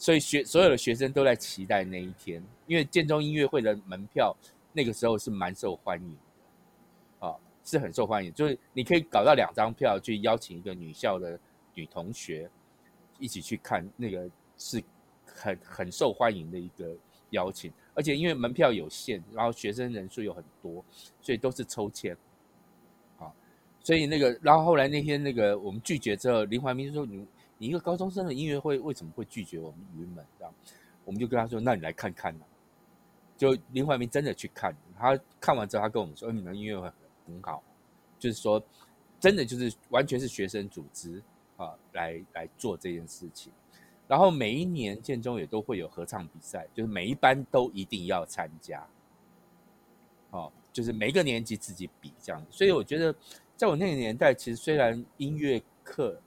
[0.00, 4.34] 所以学所有的学生都在期待那一天，因为建中音乐会的门票
[4.72, 6.08] 那个时候是蛮受欢迎
[7.20, 11.38] 的，啊，是很受欢迎，就是你可以搞到两张票去邀请一个女校的
[11.74, 12.50] 女同学
[13.18, 14.26] 一起去看，那个
[14.56, 14.82] 是
[15.26, 16.96] 很很受欢迎的一个
[17.32, 20.82] 邀请，而且因为门票有限，然后学生人数又很多，
[21.20, 22.16] 所以都是抽签，
[23.18, 23.30] 啊，
[23.82, 27.26] 所以那个然后后来那天那个我们拒绝之后，林怀民说你。
[27.60, 30.24] 你一个高中生的音乐会为什么会拒绝我们云门？
[30.38, 30.54] 这样，
[31.04, 32.44] 我们就跟他说：“那你来看看呢。”
[33.36, 36.90] 就林怀民真的去看，他看完之后，他跟我们说：“你们音乐会
[37.26, 37.62] 很好，
[38.18, 38.62] 就是说，
[39.18, 41.22] 真的就是完全是学生组织
[41.58, 43.52] 啊，来来做这件事情。
[44.08, 48.82] 然后每一年建中也都会有合唱比赛，就是每一班都一定要参加。
[50.30, 52.42] 哦，就是每个年级自己比这样。
[52.50, 53.14] 所以我觉得，
[53.54, 56.18] 在我那个年代，其实虽然音乐课。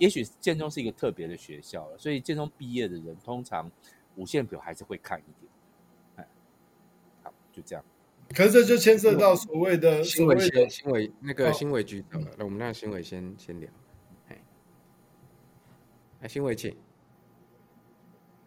[0.00, 3.70] 也许建中是一个特别的学校了，所以建中毕业的人通常
[4.16, 5.52] 五线谱还是会看一点。
[6.16, 6.26] 哎，
[7.22, 7.84] 好，就这样。
[8.34, 13.70] 可是这就牵涉到所谓的新闻先，新闻那个新闻局长了，那、哦、我们让新闻先先聊。
[14.28, 14.42] 哎，
[16.22, 16.74] 哎，新闻请，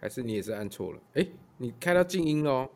[0.01, 0.99] 还是你也是按错了？
[1.13, 1.27] 哎，
[1.57, 2.67] 你开到静音喽。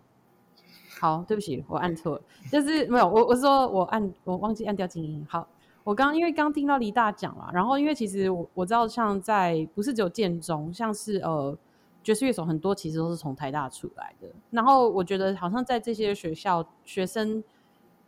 [1.00, 2.22] 好，对不起，我按错了，
[2.52, 5.26] 就是没有我，我说我按我忘记按掉静音。
[5.28, 5.50] 好。
[5.88, 11.58] 我刚因为刚听到黎大讲了，然后因为其实我我知道，像在不是只有建中，像是呃
[12.04, 14.28] 爵士乐手很多其实都是从台大出来的。
[14.52, 17.42] 然后我觉得好像在这些学校，学生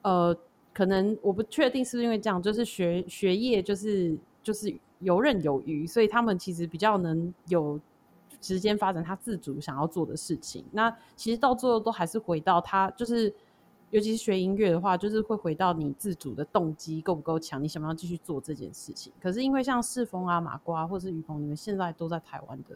[0.01, 0.35] 呃
[0.73, 7.79] 可能我不确定是不是因为这样，就是学学业就是就是游刃有余，所以他们其实比较能有
[8.41, 10.65] 时间发展他自主想要做的事情。
[10.73, 13.33] 那其实到最后都还是回到他就是。
[13.91, 19.11] 尤其是学音乐的话，就是会回到你自主的动机够不够强，你想不想继续做这件事情？
[19.19, 22.75] 可是因为像世峰啊、马瓜或是于鹏，你们现在都在台湾的，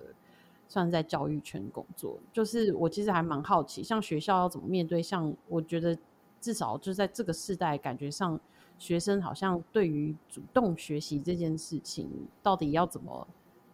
[0.68, 5.04] 算在教育圈工作，就是我其实还蛮好奇，像学校要怎么面对？
[5.04, 5.96] 像我觉得
[6.42, 8.40] 至少就在这个世代，感觉上
[8.80, 12.10] 学生好像对于主动学习这件事情，
[12.42, 13.28] 到底要怎么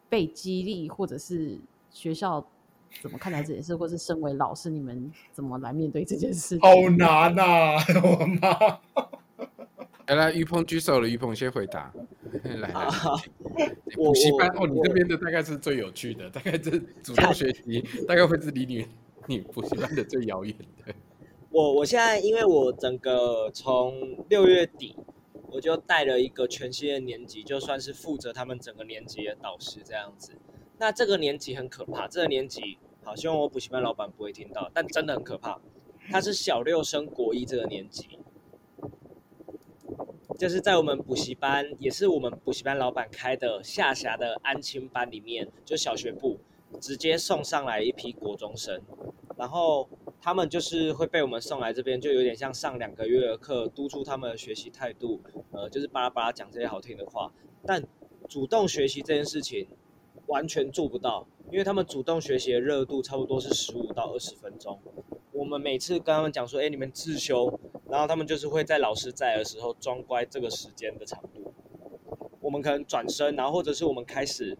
[0.10, 1.58] 被激励，或者是
[1.90, 2.46] 学校。
[3.02, 6.58] 怎么看待这件事，或是身为老师，你们怎么来面对这件事？
[6.62, 7.84] 好难呐、啊！
[8.04, 8.80] 我妈，
[10.08, 11.94] 来来，于鹏举手了，于鹏先回答。
[12.44, 12.90] 来 来，啊、
[13.96, 18.86] 补习班哦，你这边的大概是最有趣的，大概是主动学习，大概会是离你
[19.28, 20.54] 你补习班的最遥远
[20.86, 20.94] 的？
[21.52, 24.96] 我我现在因为我整个从六月底
[25.52, 30.34] 我就带了一个全新的年级，就算是负责他们整个年级的导师这样子。
[30.80, 35.60] 那这个年级很可怕，这个年级好，希望我补习班老板不会听到，但真的很可怕。
[36.10, 38.18] 他是小六升国一这个年级，
[40.38, 46.40] 就是在我们补习班，也是我们补习班老板开的下辖的安亲班里面，就小学部
[46.80, 48.82] 直接送上来一批国中生，
[49.38, 49.90] 然后
[50.22, 55.22] 他们就是会被我们送来这边，就有点像上两个月的课，督促他们的学习态度，
[55.52, 57.32] 呃，就是巴拉巴拉讲这些好听的话，
[57.66, 57.84] 但
[58.30, 59.68] 主动学习这件事情。
[60.30, 64.80] 完全做不到，因为他们主动学习的热度差不多是十五到二十分钟。
[65.32, 67.60] 我们每次跟他们讲说：“哎，你们自修。”
[67.90, 71.52] 然后他们就是会在老师在的时候装乖这个时间的长度。
[72.40, 74.56] 我们可能转身，然后或者是我们开始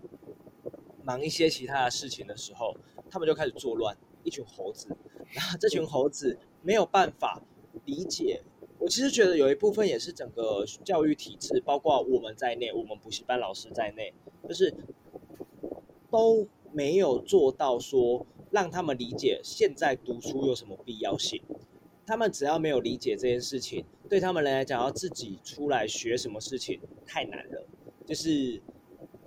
[1.04, 2.76] 忙一些其他的事情的时候，
[3.10, 4.88] 他们就开始作乱，一群猴子。
[5.32, 7.42] 然后这群猴子没有办法
[7.86, 8.42] 理解。
[8.80, 14.12] 我其实觉得有一部分也是整个教育体制，包括我们在内，我们补习班老师在内，
[14.48, 14.74] 就是。
[16.12, 21.42] 都没有做到说让他们理解现在读书有什么必要性。
[22.06, 27.68] 他们只要没有理解这件事情，对他们来讲，要自己出来学什么事情太难了。
[28.06, 28.60] 就是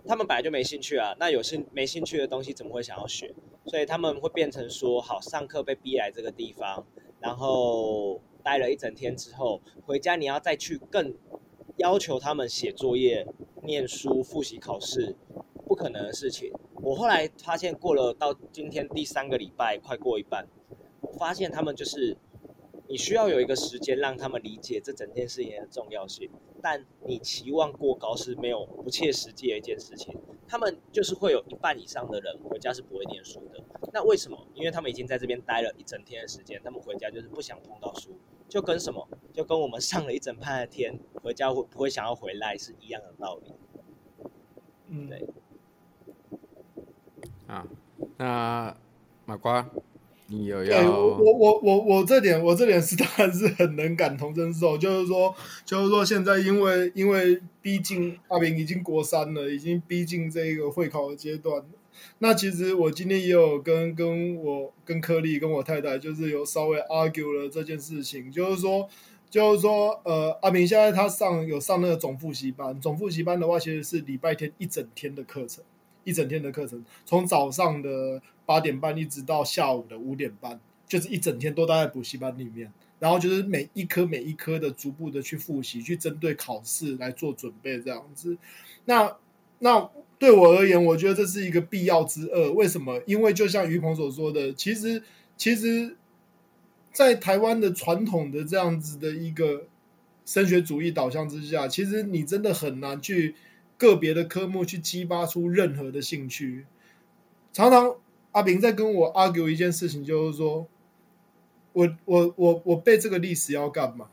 [0.05, 3.33] 他们本来就没兴趣啊，那有兴没兴趣的东西怎么会想要学？
[3.67, 6.85] 所以他们会变成说，好，上课被逼来这个地方，
[7.21, 11.15] 然后待了一整天之后，回家你要再去更
[11.77, 13.25] 要求他们写作业、
[13.63, 15.15] 念书、复习考试，
[15.73, 16.53] 不可能的事情。
[16.83, 20.47] 我后来发现，过了到今天第三个礼拜，快过一半，
[21.01, 22.15] 我发现他们就是，
[22.89, 26.29] 你需要有一个时间让他们理解这整件事情的重要性，
[26.61, 30.15] 但你期望过高是没有不切实际的一件事情。
[30.47, 33.65] 他们就是会有一半以上的人回家是不会念书的，
[33.95, 34.47] 那为什么？
[34.53, 38.11] 因为他们已经在这边待了一整天的时间，他们回家就是不想碰到书，
[38.47, 43.55] 就跟什么，就跟我们上了一整半的天，回家会不会想要回来是一样的道理。
[44.95, 45.27] 嗯，对。
[48.23, 48.73] 那
[49.27, 49.69] 马瓜，
[50.29, 50.89] 你有要？
[50.97, 61.65] 我我我我这点我这点是当然是很能感同身受，就是说就是说现在因为因为毕竟阿明已经国三了，已经逼近这个会考的阶段。
[62.21, 68.89] 那其实我今天也有跟跟我跟柯丽跟我太太就是有稍微 argue 了这件事情，就是说
[69.29, 75.65] 就是说呃阿明现在他上有上那个总复习班，总复习班的话其实是礼拜天一整天的课程。
[76.05, 82.73] 一整天的课程，从早上的八点半一直到下午的五点半，就是一整天都待在补习班里面。
[82.99, 88.39] 然后就是每一科每一科的逐步的去复习，去针对考试来做准备，这样子。
[88.85, 89.17] 那
[89.59, 89.91] 那
[90.21, 92.53] 对我而言，我觉得这是一个必要之恶。
[92.53, 93.03] 为什么？
[93.07, 95.03] 因为就像于鹏所说的，其实
[95.37, 95.97] 其实，
[96.93, 99.65] 在台湾的传统的这样子的一个
[100.25, 103.35] 升学主义导向之下，其实你真的很难去。
[103.83, 106.67] 个别的科目去激发出任何的兴趣，
[107.53, 107.97] 常常
[108.31, 110.69] 阿炳在跟我 argue 一件事情，就是说，
[111.73, 114.09] 我我我我背这个历史要干嘛？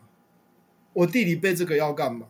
[0.93, 2.25] 我地理背这个要干嘛？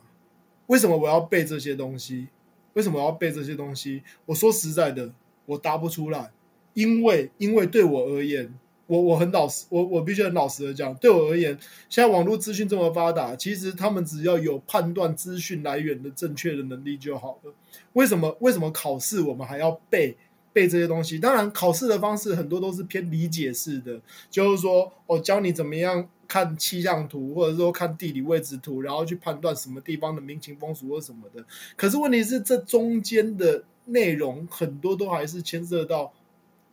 [0.68, 2.28] 为什么我要背这些东西？
[2.74, 4.04] 为什么我要背这些东西？
[4.26, 5.14] 我说实在的，
[5.46, 6.32] 我答不出来，
[6.74, 8.54] 因为因为对我而言。
[8.90, 11.56] 我我很老实，我我必须很老实的讲，对我而言，
[11.90, 17.54] 现在网络资讯这么发达，其实他们只要有判断资讯来源的正确的能力就好了。
[17.94, 20.18] 为什么为什么考试我们还要背
[20.52, 21.20] 背这些东西？
[21.20, 31.46] 当然，考试的方式很多都是偏理解式的，就是说我教你怎么样看气象图，或者说看地理位置图，然后去判断什么地方的民情风俗或什么的。
[31.76, 36.12] 可是问题是，这中间的内容很多都还是牵涉到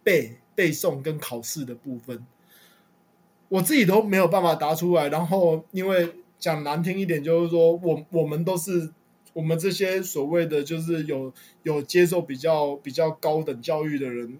[0.02, 0.38] 背。
[0.56, 2.26] 背诵跟考试的部分，
[3.48, 5.08] 我自己都没有办法答出来。
[5.08, 8.90] 然后，因为讲难听一点，就是说我我们都是
[9.34, 11.32] 我们这些所谓的就是有
[11.62, 14.38] 有接受比较比较高等教育的人，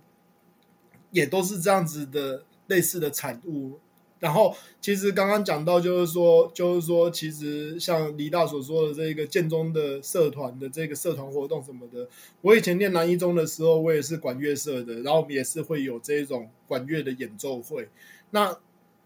[1.10, 3.78] 也都是这样子的类似的产物。
[4.18, 12.08] 然后，其实刚刚讲到，就是说，就是说，其实像李大所说的这个建中的社团的这个社团活动什么的，
[12.40, 17.90] 我以前念南一中的时候，我也是管乐社的，然后我们也是会有这种管乐的演奏会。
[18.30, 18.56] 那、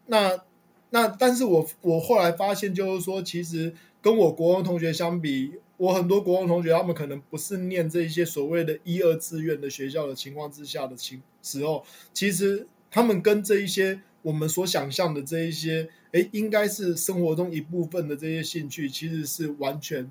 [0.06, 0.44] 那、
[0.90, 11.84] 那，但是我我后来发现，就是说，其实跟我国中同学相比，我很多国中同学他们可能不是念这一些所谓的一二志愿的学校的情况之下的情时候，
[12.14, 14.02] 其实他们跟这一些。
[14.22, 20.10] 我们所想象的这一些，诶，应该是生活中一部分的这些兴趣，其实是完全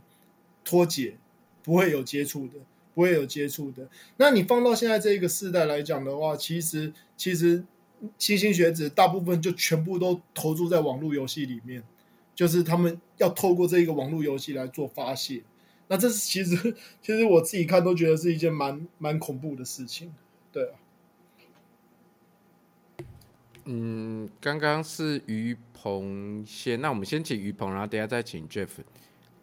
[0.64, 1.18] 脱节，
[1.64, 2.54] 不会有接触的，
[2.96, 3.88] 不会有接触的。
[4.18, 7.64] 那你放到现在这一个世代来讲的话，其实，其实
[8.18, 11.84] 新兴学子大部分就全部都投注在网络游戏里面，
[12.34, 15.44] 就是他们要透过这一个网络游戏来做发泄。
[15.88, 20.14] 那这是其实其实我自己看都觉得是一件蛮蛮恐怖的事情，
[20.52, 20.79] 对啊。
[23.72, 28.68] 嗯，刚刚是于鹏先，那我们先请于鹏，然后等下再请 Jeff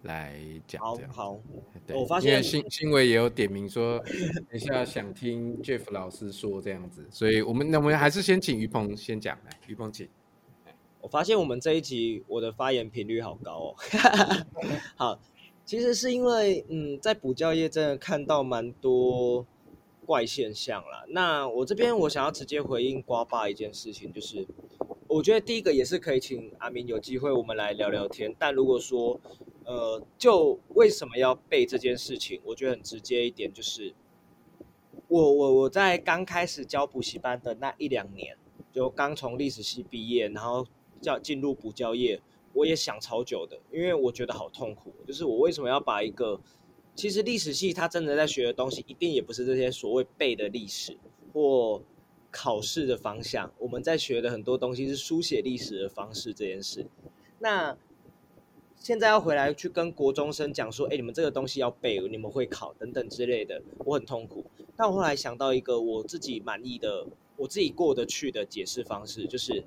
[0.02, 0.34] 来
[0.66, 0.82] 讲。
[0.82, 1.40] 好，好，
[1.86, 10.08] 对，我发现新新闻也有点名说，等一下想听 Jeff 老师说这样子，所以我们那我们还是先请于鹏先讲，来，于鹏请。
[11.00, 13.76] 我发现我们这一集我的发言频率好高哦。
[14.96, 15.20] 好，
[15.64, 19.46] 其实是因为嗯，在补教业真的看到蛮多。
[20.06, 24.46] 怪现象啦，那我这边我想要直接回应瓜爸一件事情，就是
[25.08, 28.34] 我觉得第一个也是可以请阿明有机会我们来聊聊天。
[28.38, 29.20] 但如果说，
[29.64, 33.92] 呃，就为什么要背这件事情，我觉得很直接一点，就是
[35.08, 38.36] 我我我在刚开始教补习班的那一两年，
[38.72, 40.64] 就刚从历史系毕业，然后
[41.00, 42.20] 叫进入补教业，
[42.52, 46.40] 我也想超久的，因为我觉得好痛苦，就是我为什么要把一个
[46.96, 50.96] 其实历史系他真的在学的东西，一定也不是这些所谓背的历史
[51.32, 51.82] 或
[52.30, 53.52] 考试的方向。
[53.58, 56.86] 我们在学的很多东西是书写历史的方式这件事。
[57.38, 57.76] 那
[58.76, 64.46] 现在要回来去跟国中生讲说，哎，你们这个东西要背，你们会考等等之类的，我很痛苦。
[64.74, 69.64] 但我后来想到一个我自己满意的、我自己过得去的解释方式，就是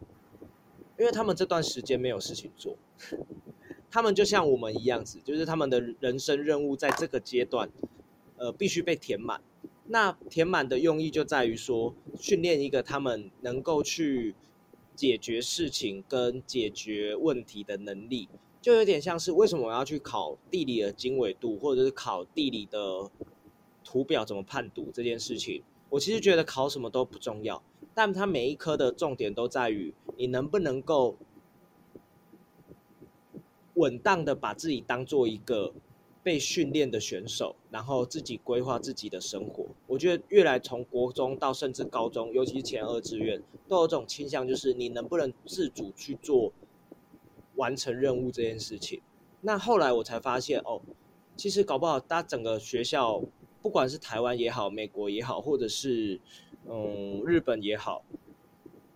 [0.97, 2.75] 因为他们这段时间没有事情做。
[3.91, 7.69] 他们就像我们一样子，就是他们的人生任务在这个阶段，
[8.37, 9.41] 呃，必须被填满。
[9.87, 14.35] 那填满的用意就在于说，训练一个他们能够去
[14.95, 18.29] 解决事情跟解决问题的能力，
[18.61, 23.09] 就有点像是为什么我要去考地理的经纬度，或者是考地理的
[23.83, 25.63] 图表怎么判读这件事情。
[25.89, 27.63] 我其实觉得考什么都不重要，
[27.95, 31.17] 但它每一科的重点都在于你能不能够。
[33.80, 35.73] 稳当的把自己当做一个
[36.21, 39.65] 被训练的选手，然后自己规划自己的生活。
[39.88, 46.51] 我觉得越来从国中到甚至高中，尤其是前二志愿，都有这种倾向，就是你能不能自主去做
[47.55, 49.01] 完成任务这件事情。
[49.41, 50.82] 那后来我才发现，哦，
[51.38, 53.23] 其实搞不好，大家整个学校，
[53.61, 56.19] 不管是台湾也好，美国也好，或者是
[56.67, 58.03] 嗯日本也好，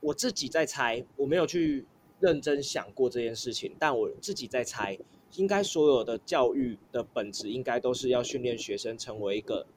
[0.02, 1.86] 我自己在猜，我没有去。
[2.24, 4.98] 认真想过这件事情，但我自己在猜，
[5.36, 9.68] 应该所有的教育的本质应该都是要训练学生成为一个，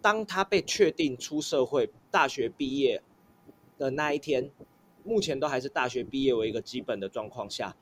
[0.00, 3.02] 当他被确定出社会、大学毕业
[3.76, 4.50] 的那一天，
[5.04, 7.76] 目前都还是大学毕业为一个基本的状况下，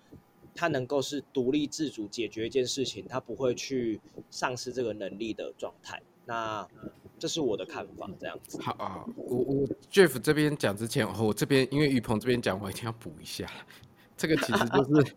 [0.53, 4.01] 他能够是独立自主解决一件事情，他不会去
[4.31, 6.03] 丧失这个能力的状态。
[6.27, 6.67] 那。
[7.21, 8.59] 这是我的看法，这样子。
[8.63, 13.47] 好啊，我我 Jeff 这边讲之前，我这边因为于鹏这边讲，我一定要补一下。
[14.17, 15.15] 这个其实就是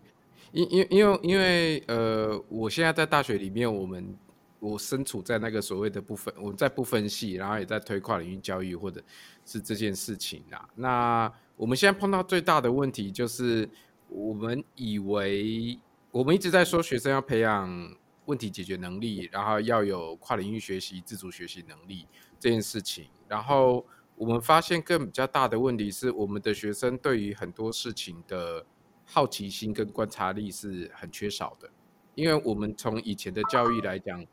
[0.51, 4.13] 因因 因为因为呃，我现在在大学里面，我们
[4.59, 9.01] 我身处在那个所谓的部分，我们在不分系，然后也在推跨领域教育，或者
[9.45, 10.67] 是这件事情啊。
[10.75, 13.69] 那我们现在碰到最大的问题就是，
[14.09, 15.79] 我们以为
[16.11, 17.95] 我们一直在说学生要培养。
[18.25, 22.07] 问题解决能力，然后要有跨领域学习、自主学习能力
[22.39, 23.07] 这件事情。
[23.27, 28.65] 然后我们发现更比较大的问题是，我们的学生对于很多事情的
[29.05, 31.69] 好奇心跟观察力是很缺少的。
[32.15, 34.25] 因为我们从以前的教育来讲，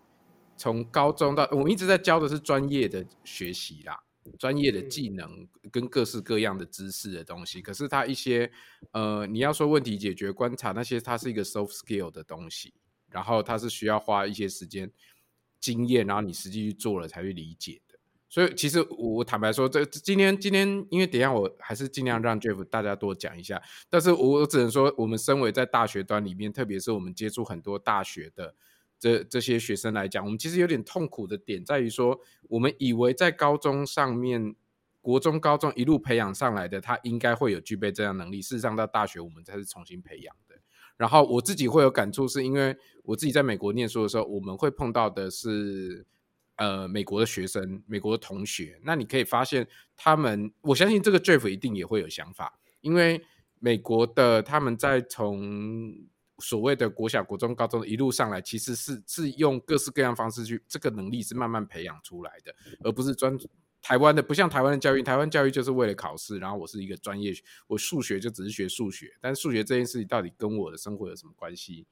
[0.56, 3.98] 从高中到我们一直在教的是专业的学习啦，
[4.38, 7.62] 专业的技能跟各式各样的知识的东西。
[7.62, 8.52] 可是它一些
[8.92, 12.74] 呃，你要说问题解决、观察那些，它是一个 soft skill 的东西。
[13.10, 14.90] 然后它是需要花一些时间、
[15.58, 17.98] 经验，然后你实际去做了才去理解的。
[18.28, 23.60] 所以其实我坦白说，这今天今天，因为等一下我还是尽量让 Jeff 大家多讲一下。
[23.88, 28.54] 但是我只能说，我们身为在大学端里面，特别是我们接触很多大学的
[29.00, 34.54] 这这些学生来讲，我们其实有点痛苦的点在于说，我们以为在高中上面、
[35.00, 38.40] 国中、高中一路培养上来的，他应该会有具备这样能力。
[38.40, 40.32] 事实上，到大学我们才是重新培养。
[41.00, 46.04] 然后我自己会有感触，是因为我自己在美国念书的时候，我们会碰到的是，
[46.56, 48.78] 呃，美国的学生、美国的同学。
[48.84, 53.24] 那你可以发现，他们，我相信这个 Jeff 一定也会有想法，因为
[53.60, 55.90] 美国的他们在从
[56.38, 63.34] 所谓的国小、国中、高中一路上来，其实是是用各式各样方式去，这个能力是慢慢培养出来的，而不是专。
[63.82, 67.32] 台湾的不像台湾的教育，台湾教育就是为了考试，然后我是一个专业，
[67.66, 71.86] 我数学就只是学数学，但是数学这件事情到底跟我的生活有什么关系？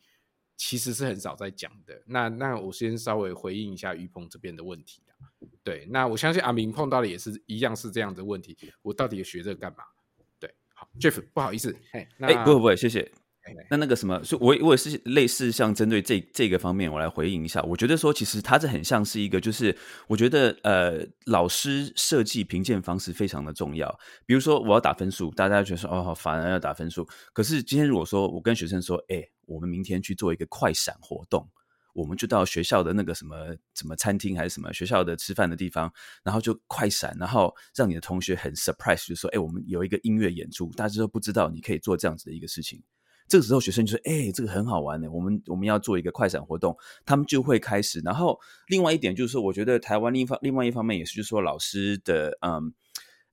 [0.57, 2.03] 其实是很少在讲的。
[2.05, 5.01] 那那我先稍微回应一下于鹏这边的问题。
[5.63, 8.57] 对，那我相信阿明碰到的也是一样是这样的问题。
[8.83, 9.85] 我到底学这个干嘛？
[10.41, 13.09] 对，好，Jeff，不好意思，哎，哎，不会不会，谢谢。
[13.71, 17.63] 那那个什么，所以我我也是类似像针对这这个方面，我来回应一下。
[17.63, 19.77] 我觉得说，其实它这很像是一个，就是
[20.07, 23.89] 我觉得呃，老师设计评鉴方式非常的重要。
[24.27, 27.07] 比如说，我要打分数，大家觉得说哦，反而要打分数。
[27.33, 31.49] 可是今天如果说我跟学生说，哎，我们明天去做一个快闪活动，
[31.95, 33.37] 我们就到学校的那个什么
[33.75, 35.93] 什么餐厅还是什么学校的吃饭的地方，
[36.23, 42.83] 然后就快闪，然后让你的同学很 surprise，就说，哎，我们有一个音乐演出，大家都不知道你可以做这样子的一个事情。
[43.29, 48.01] 这个时候，学生就说：“哎、这个很好玩呢，我们我们要做一个快闪活动。”他们就会开始。
[48.01, 52.73] 然后，另外一点就是说，我觉得台湾另一方另外一方面也是，就是说老师的嗯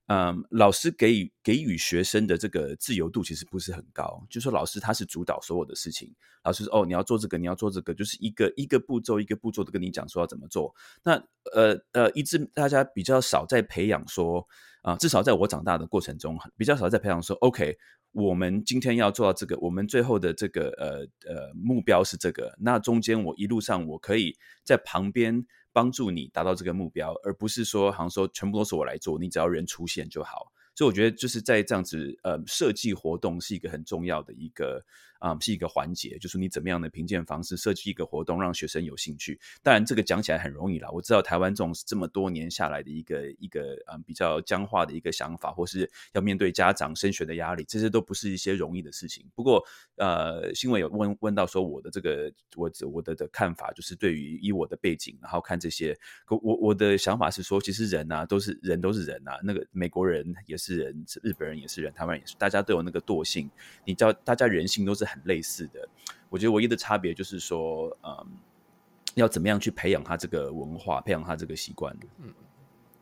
[0.08, 4.24] 嗯，老师给予给予学生的这个自由度其实不是很高。
[4.30, 6.14] 就说，老师他是主导所有的事情。
[6.44, 10.72] 老师说：“哦，你要做这个，你要做这个，就是一个一个步骤一个步骤的跟你讲说要怎么做。”
[11.02, 11.14] 那
[11.52, 14.46] 呃呃，一直大家比较少在培养说
[14.86, 17.76] 啊、至少在我长大的过程中，比较少在培养说 OK。
[18.12, 22.54] 我们今天要做到这个，我们最后的这个呃呃目标是这个。
[22.60, 30.52] 那中间我一路上我可以在旁边帮助你达到这个目标，而不是说好像说全部都是我来做，你只要人出现就好。
[30.76, 34.84] 所以我觉得就是在这样子呃设计活动是一个很重要的一个。
[35.26, 39.40] 啊、嗯，是一个环节，就是你怎么样的评鉴方式设计一个活动，让学生有兴趣。
[39.60, 40.88] 当然，这个讲起来很容易啦。
[40.92, 49.26] 我知道台湾这种这么多年下来的一个一个嗯比较僵化的一个想法，或是要面对家长升学的压力，这些都不是一些容易的事情。
[49.34, 49.64] 不过，
[49.96, 55.98] 呃，新闻有问问到说我的这个我我的的看法，就是对于以我的背景，然后看这些，
[56.28, 63.50] 我我的想法是说，其实人啊都是人都是人啊，那个美国人也是人，日本人也是人，台湾人也是，大家都有那个惰性。
[63.84, 65.06] 你知道，大家人性都是。
[65.06, 65.88] 很类似的，
[66.28, 68.26] 我觉得唯一的差别就是说，嗯，
[69.14, 71.96] 要怎么样去培养他这个文化，培养他这个习惯。
[72.22, 72.32] 嗯，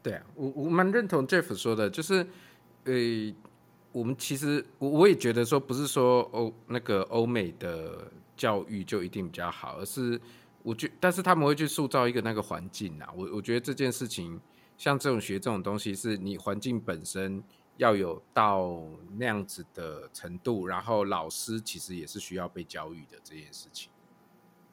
[0.02, 2.26] 对啊，我我蛮认同 Jeff 说的，就是，
[2.84, 2.92] 呃，
[3.92, 10.20] 我们其实我我也觉得说，不是说欧那个欧美的教育就一定比较好，而是
[10.62, 13.08] 我觉，但是他们会去塑造一个那个环境啊。
[13.16, 14.40] 我我觉得这件事情，
[14.76, 17.42] 像这种学这种东西，是你环境本身。
[17.76, 18.80] 要有到
[19.18, 23.90] 那样子的程度，然后老师其实也是需要被教育的这件事情。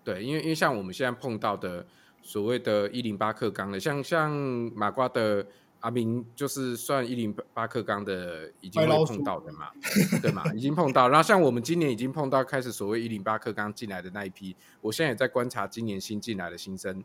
[0.04, 1.86] 对，因为因为像我们现在碰到的
[2.22, 4.32] 所谓的一零八课纲的，像像
[4.76, 5.46] 马瓜的
[5.80, 9.72] 阿明，就是算一零八课纲的，已经会碰到的嘛，
[10.22, 10.44] 对嘛？
[10.54, 11.10] 已经碰到。
[11.10, 17.04] 然后像我们今年已经碰到开始所谓一零八课纲进来的那一批，我现在也在观察今年新进来的新生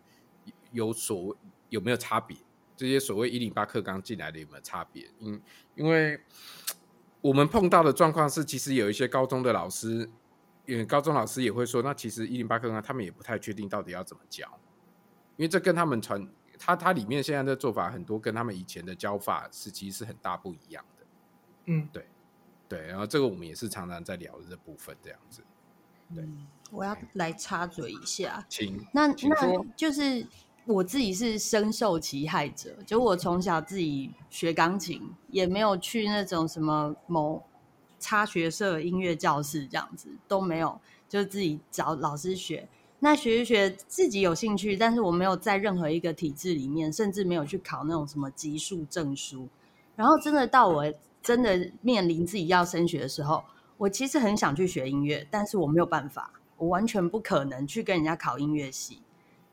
[0.72, 1.34] 有所
[1.70, 2.36] 有没有差别。
[2.77, 5.09] 这些所谓一零八课纲进来的有没有差别？
[5.18, 5.41] 因
[5.74, 6.20] 因为
[7.22, 10.09] 我们碰到的状况是，其实有一些高中的老师，
[10.66, 14.47] 因为高中老师也会说，那其实一零八课纲他们也不太确定到底要怎么教，
[15.37, 21.07] 因为这跟他们传他他里面现在的做法很多跟他们以前的教法是其实是很大不一样的。
[21.64, 22.07] 嗯，对
[22.68, 25.43] 对，然后这个我们也是常常在聊的这部分这样子。
[26.14, 30.27] 对，嗯、我要来插嘴一下，请那请那就是。
[30.67, 35.01] 我自己是深受其害者，就我从小自己学钢琴，
[35.31, 37.41] 也没有去那种什么某
[38.01, 42.69] 插学社音乐教室这样子都没有，就自己找老师学。
[42.99, 49.49] 那学一学自己有兴趣，但是我没有在任何一个体制里面，甚至没有去考那种什么级数证书。
[49.95, 50.93] 然后真的到我
[51.23, 53.45] 真的面临自己要升学的时候，
[53.77, 59.01] 我其实很想去学音乐，但是我没有办法，我完全不可能去跟人家考音乐系。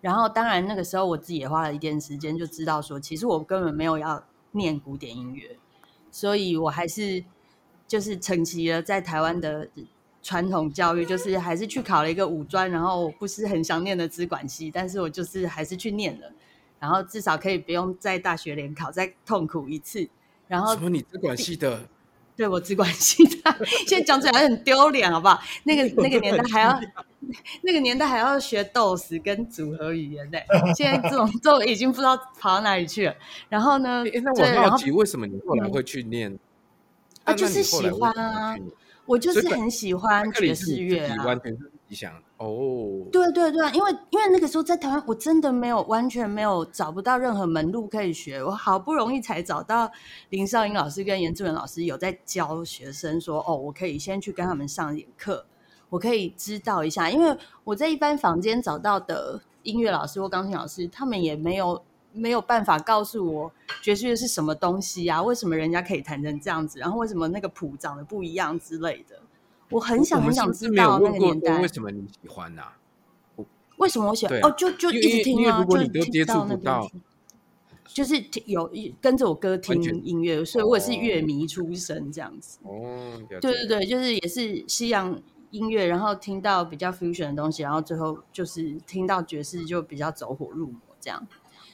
[0.03, 5.57] 然后，当然那个时候我自己也花了一点时间，就知道说，其实我根本没有要念古典音乐，
[6.11, 7.23] 所以我还是
[7.87, 9.69] 就是承袭了在台湾的
[10.21, 16.29] 传统教育，就是还是去考了一个五专，然后我不是很想念的资管系，但是我就是还是去念了，
[16.81, 20.09] 然后至少可以不用在大学联考再痛苦一次。
[20.49, 20.89] 然后什么？
[20.89, 21.87] 你资管系的？
[22.35, 25.41] 对，我资管系的， 现在讲起来很丢脸，好不好？
[25.63, 26.77] 那个那个年代还要。
[27.63, 30.37] 那个年代还要学 DOS 跟组合语言呢，
[30.75, 33.15] 现在这种都已经不知道跑到哪里去了。
[33.49, 34.03] 然后呢？
[34.11, 36.31] 欸、那我好奇，为什么你后来会去念？
[36.31, 36.39] 嗯、
[37.25, 38.57] 啊，就是喜欢啊！
[39.05, 41.25] 我就是很喜欢爵士乐啊。
[41.25, 43.05] 完全是你想哦。
[43.11, 48.43] 对对对，因为因为那个时候在台湾，我真的没有完全没有找不到任何门路可以学。
[48.43, 49.91] 我好不容易才找到
[50.29, 55.45] 林少英老师跟严志文老师有在教学生说，哦，我可以先去跟他们上一点课。
[55.93, 61.79] 我可以知道一下，因为我在一般房间找到的音乐老师或钢琴老师，他们也没有
[62.11, 65.21] 没有办法告诉我爵士乐是什么东西啊？
[65.21, 66.79] 为什么人家可以弹成这样子？
[66.79, 69.19] 然后为什么那个谱长得不一样之类的？
[69.69, 72.75] 我很想很想知道那个年代为什么你喜欢啊？
[73.77, 74.39] 为什么我喜欢？
[74.41, 76.89] 哦，就就一直听啊，就接触不到。
[77.85, 78.15] 就是
[78.45, 78.67] 有
[78.99, 82.57] 跟着我哥听音乐，所以我也是乐迷出身这样子。
[82.63, 85.21] 哦，对对对，就是也是西洋
[85.53, 91.25] 音乐，然后听到比较 fusion 的东西，然后最后就是听到爵士就比较走火入魔这样。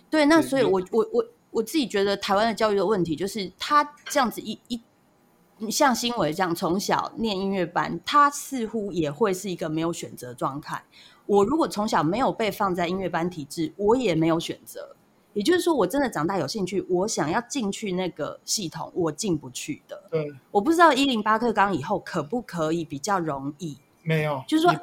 [0.10, 10.84] 对，那所以我我我我自己觉得台湾的教育的问题就是，他这样子一一像新伟这样从小念音乐班，他似乎也会是一个没有选择状态。
[11.26, 14.96] 我如果从小没有被放在音乐班体制，我也没有选择。
[15.40, 19.98] 也就是说，我真的长大有兴趣，我想要进去那个系统，我进不去的。
[20.12, 23.78] 对，我不知道一零八课纲以后可不可以比较容易？
[24.04, 24.76] 没有，就是说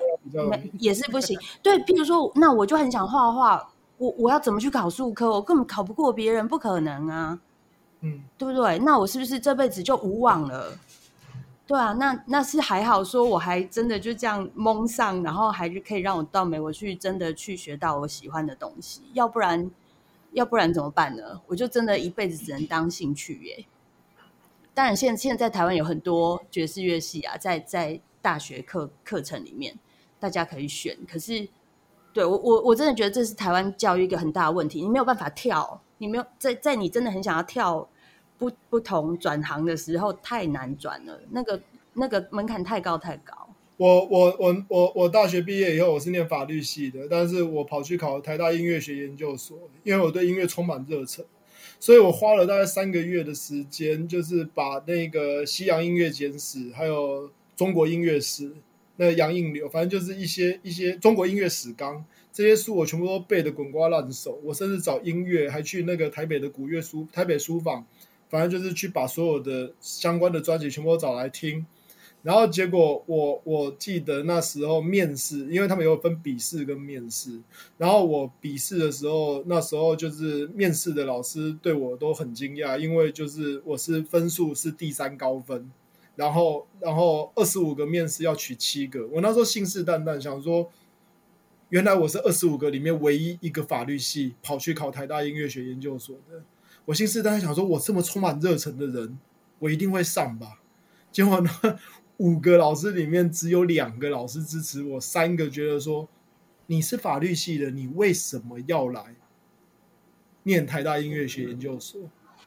[0.79, 1.39] 也是不行。
[1.63, 5.31] 对，譬如说，那我就很想画画，我我要怎么去考数科？
[5.31, 7.39] 我根本考不过别人，不可能啊。
[8.01, 8.79] 嗯，对不对？
[8.79, 10.73] 那我是不是这辈子就无望了？
[11.67, 19.71] 对啊，那那是还好，说我还真的就这样蒙上，然后还是可以让我到美国去，真的去学到我喜欢的东西，要不然。
[20.37, 21.41] 要不然怎么办呢？
[21.47, 23.65] 我就真的一辈子只能当兴趣耶。
[24.75, 29.79] 当然现，现现在台湾有很多爵士乐系啊，在在大学课课程里面，
[30.21, 30.95] 大家可以选。
[31.11, 31.49] 可是，
[32.13, 34.83] 对我我我真的觉得这是台湾教育一个很大的问题。
[34.83, 37.89] 你没有办法跳，你没有在在你真的很想要跳
[38.37, 41.19] 不不同转行的时候，太难转了。
[41.31, 41.63] 那个
[41.95, 43.46] 那个门槛太高太高。
[43.79, 51.23] 我我我我我大学毕业以后，我是念法律系的，但是我跑去考台大音乐学研究所，因为我对音乐充满热忱，
[51.79, 58.51] 所以我花了大概三个月的时间，就是把那个西洋音乐简史，还有中国音乐史，
[58.97, 62.03] 那杨应流，反正就是一些一些中国音乐史纲
[62.33, 64.41] 这些书，我全部都背的滚瓜烂熟。
[64.43, 67.85] 我甚至找音乐，还去那个台北的古乐书台北书坊，
[68.31, 71.67] 反正就是去把所有的相关的专辑全部都找来听。
[72.27, 77.41] 然后结果我我记得那时候面试，因为他们有分笔试跟面试。
[77.79, 85.71] 然后我笔试的时候，那时候就是面试的老师对我都很惊讶，因为就是我是分数是第三高分，
[86.17, 89.07] 然后然后二十五个面试要取七个。
[89.07, 90.69] 我那时候信誓旦旦想说，
[91.69, 96.43] 原来我是二十五个里面唯一一个法律系跑去考台大音乐学研究所的。
[96.87, 99.17] 我信誓旦旦想说，我这么充满热忱的人，
[99.61, 100.61] 我一定会上吧。
[101.13, 101.51] 结果呢？
[102.19, 106.09] 五个老师里面只有两个老师支持我，三个觉得说，
[106.67, 109.15] 你是法律系的，你为什么要来
[110.43, 112.01] 念台大音乐学研究所？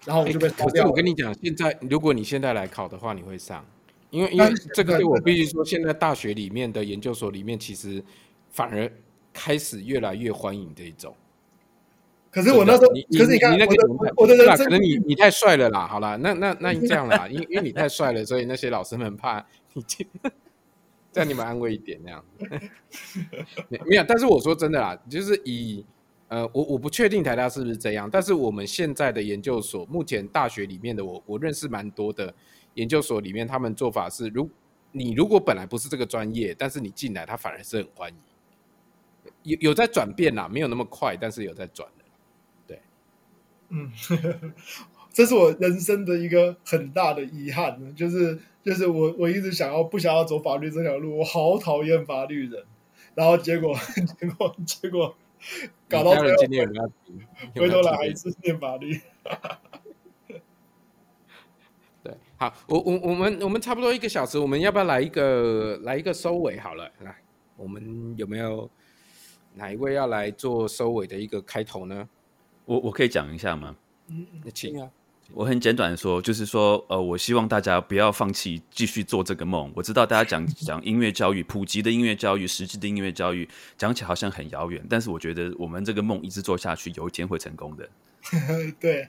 [0.05, 0.89] 然后我就被抛掉了。
[0.89, 3.65] 我跟你讲，现在如果你现在来考的话，你会上，
[4.09, 8.03] 因为因为这个我必须说，现在大学里面的研究所里面，其实
[8.49, 8.91] 反而
[9.31, 11.15] 开始越来越欢迎这一种。
[12.31, 13.73] 可是我那时候，可是你看，你那个
[14.15, 22.23] 我的人可能你你太帅了啦，好啦，那那那你这样啦，因因为你太帅了，所以那些老师们怕你这样， 你们安慰一点那样。
[23.87, 25.83] 没有，但是我说真的啦，就是以
[26.27, 32.31] 呃，我我不确定台大是不是这样，但是我们现在的研究所，目前大学里面的我我认识蛮多的
[32.75, 34.47] 研究所里面，他们做法是，如
[34.91, 38.15] 你如果本来不是这个专业，但是你进来，他反而是很欢迎，
[39.41, 41.89] 有有在转变啦，没有那么快，但是有在转。
[43.69, 43.91] 嗯，
[45.13, 52.63] 这是我人生的一个很大的遗憾，就是就是我我一直想要不想要走法律这条路，我好讨厌法律人，
[53.15, 53.75] 然后结果
[54.19, 55.15] 结果结果
[55.87, 56.35] 搞到最后，
[57.55, 58.99] 回头来还是念法律。
[62.01, 66.57] 对，好，我我我们我们差不多一个小时，我们要不要来一个来一个收尾？
[66.57, 67.15] 好了，来，
[67.57, 68.69] 我们有没有
[69.55, 72.07] 哪一位要来做收尾的一个开头呢？
[72.69, 73.75] 我我可以讲一下吗？
[74.09, 74.87] 嗯，请啊。
[75.33, 79.71] 我很简短的说，就是说，呃，我希望大家不要放弃，继续做这个梦。
[79.75, 87.89] 我知道大家讲讲音乐教育，普及的音乐教育，实际的音乐教育，讲起来好像很遥远，但是我觉得我们这个梦一直做下去，有一天会成功的。
[88.79, 89.07] 对。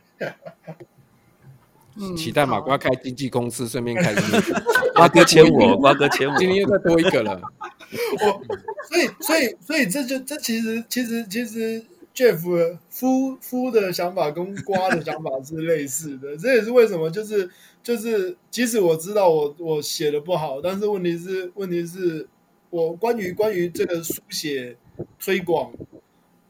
[2.16, 4.40] 期待马瓜开经纪公司，顺便开音乐。
[4.96, 7.38] 瓜哥签我，瓜哥签我，今天又再多一个了。
[8.24, 8.42] 我，
[8.88, 11.84] 所以，所以，所以，这就这其实，其实，其实。
[12.20, 17.48] Jeff 夫夫的想法跟瓜的想法是类似的， 这也是为什么，就是
[17.82, 22.28] 就是，即使我知道我我写的不好，但是问题是问题是
[22.68, 24.76] 我关于关于这个书写
[25.18, 25.72] 推广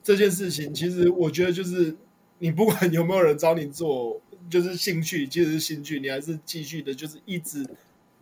[0.02, 1.94] 这件事情，其实我觉得就是
[2.40, 7.64] 你不管有没有人找你做，就是兴趣，即使是兴趣，你还是继续的，就是一直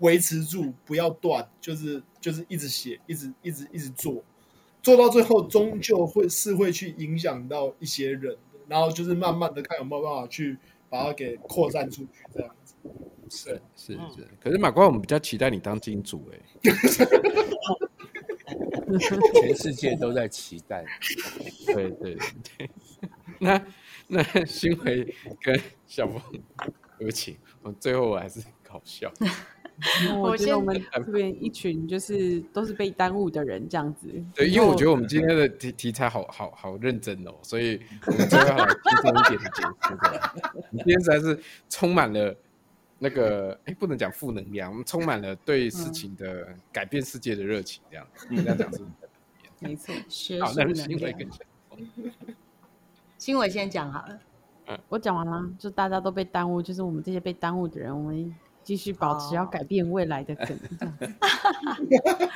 [0.01, 4.22] 维持住，不要断，就是就是一直写，一直一直一直做。
[4.83, 10.57] 做到最后，终究会是会去影响到一些人的，然后就是慢慢的看有没有办法去
[10.89, 12.74] 把它给扩散出去，这样子。
[13.31, 16.39] 是是是，可是马瓜，我们比较期待你当金主哎。
[19.35, 20.83] 全世界都在期待。
[21.66, 22.16] 对对
[22.57, 22.70] 对，
[23.39, 23.62] 那
[24.07, 26.22] 那新伟跟小峰，
[26.99, 29.12] 对不起，我最后我还是搞笑。
[30.20, 34.09] 我觉得我们这边一群就是都是被耽误的人，这样子。
[34.35, 39.72] 对，因为我觉得我们今天的题题材好好好认真哦，所以 我们最后来轻松一点的结束。
[40.72, 42.35] 今天实在是充满了
[42.99, 48.07] 那个，哎，不能讲负能量，我们充满了对事情的改变世界的热情，这样。
[48.31, 48.81] 嗯，这样讲是
[49.61, 49.95] 没错。
[50.45, 51.29] 好，那新伟跟
[53.16, 54.18] 新伟先讲好了。
[54.66, 58.35] 嗯，我讲完了，就大家都被耽误，就是我们这些被耽误的人，我们。
[58.69, 60.59] 继续保持要改变未来的可能。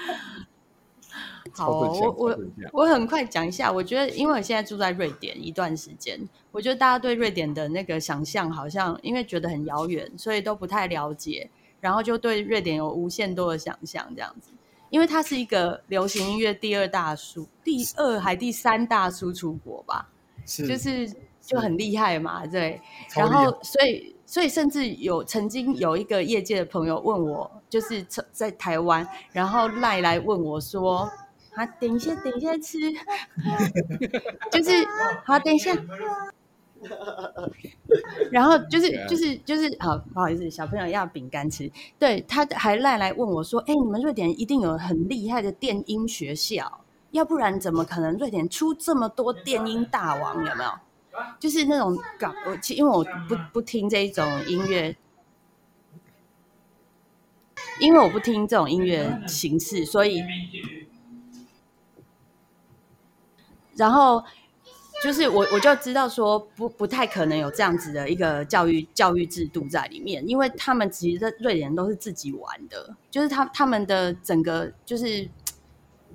[1.53, 2.39] 好，我我
[2.73, 3.71] 我很快讲一下。
[3.71, 6.19] 我觉得，因为我现在住在瑞典一段时间，
[6.51, 11.51] 我觉得大家对瑞典的那个想象，好像因为觉得很遥远，所以都不太了解，
[11.83, 14.53] 然后就对瑞典有无限多的想象这样子。
[14.89, 20.09] 因为它是一个流行音乐第二大输、第二还第三大输出国吧，
[20.47, 22.81] 是就是就很厉害嘛，对。
[23.15, 24.12] 然后所以。
[24.33, 28.03] 所以，甚至有曾经有一个业界的朋友问我，就是
[28.33, 31.01] 在台湾，然后赖来问我说
[31.53, 32.79] ：“啊，等一下，等一下吃，
[34.51, 34.73] 就是
[35.27, 35.77] 好，等一下。”
[38.33, 41.71] 然后就是就是就是好，不好意思，小朋友要饼干吃。
[41.99, 46.81] 对，他还赖来问我说：“哎，你们瑞典一定有很厉害的电音学校，
[47.11, 50.37] 要不然怎么可能瑞典出这么多电音大王？
[50.43, 50.71] 有没有？”
[51.39, 54.97] 就是那种搞我其，因为我不不听这一种音乐，
[57.81, 60.23] 因为我不听这种音乐形式，所以，
[63.77, 64.25] 然后
[65.03, 75.29] 就是我我就知道说不不太可能有这样子的一个教育教育制度在里面，因为他们其实在瑞典都是自己玩的，就是他他们的整个就是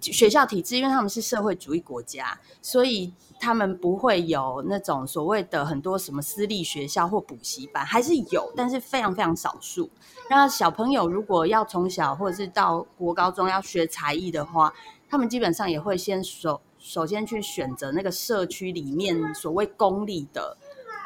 [0.01, 3.13] 学校体制，因为他们是社会主义国家，所以。
[3.39, 9.87] 他们不会有那种所谓的很多什么私立学校或补习班，还是有，但是非常非常少数。
[10.27, 14.73] 那小朋友如果要从小或者是到国高中要学才艺的话，
[15.07, 20.57] 他们基本上也会先首首先去选择那个社区里面所谓公立的，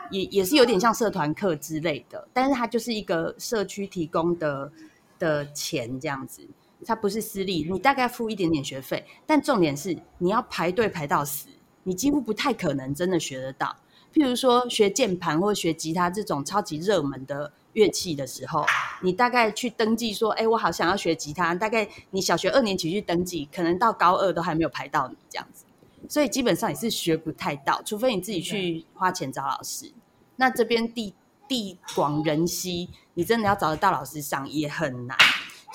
[0.09, 4.71] 也也是有点像社团课之类的，但是它就是一个社区提供的
[5.19, 6.47] 的钱这样子，
[6.85, 11.47] 它不是私立，你大概付一点点学费，但重点是你要排队排到死。
[11.83, 13.75] 你几乎不太可能真的学得到。
[14.13, 18.65] 譬如说学键盘或学吉他这种超级热门的乐器的时候，
[19.01, 25.65] 你大概去登记说：“哎，我好想要学吉他。”大概你小学二年级去登记，可能到高二都还没有排到你这样子。
[26.09, 29.91] 所以基本上也是学不太到，除非你自己去花钱找老师。
[30.35, 31.13] 那这边地
[31.47, 35.17] 地广人稀，你真的要找得到老师上也很难。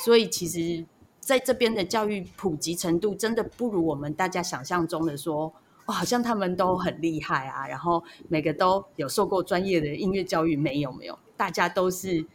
[0.04, 0.84] 所以其实
[1.26, 5.52] 在这边的教育普及程度，真的不如我们大家想象中的说。
[5.88, 12.26] 哦，好像他们都很厉害啊，然后每个都有受过专业的音乐教育，没有没有，大家都是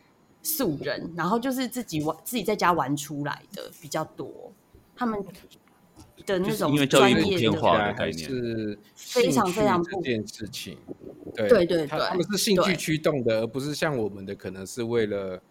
[0.41, 4.31] 素人，然后就是自己玩，自己在家玩出来的比较多。
[4.95, 5.21] 他们
[6.25, 7.61] 的那种专业的
[7.93, 10.77] 概念是非常非常这件事情，
[11.35, 15.41] 对对对对，他们是兴趣驱动的，而不是像我们的可能是为了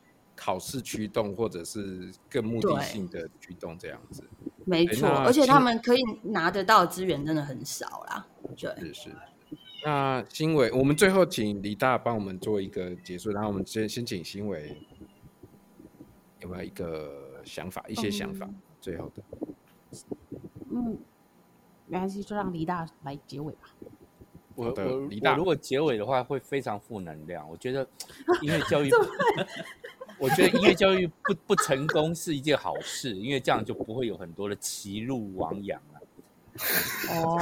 [0.42, 4.24] 考试驱动，或者是更目的性的驱动这样子。
[4.64, 8.26] 没错，而且他们可以拿得到的资源真的很少啦。
[8.56, 9.10] 对，是是。
[9.84, 14.78] 那新伟，我们最后请李大帮我们做一个结束，然后我们先先请新伟
[16.40, 19.22] 有没有一个想法，一些想法，嗯、最后的。
[20.70, 20.96] 嗯，
[21.86, 23.68] 没关系，就让李大来结尾吧。
[24.54, 27.46] 我的李大，如果结尾的话会非常负能量。
[27.46, 27.86] 我觉得
[28.40, 28.90] 音乐教育。
[30.20, 36.00] 我觉得音乐教育不不成功是一件好事，因为这样就不会有很多的歧路亡羊了。
[37.10, 37.38] 哦，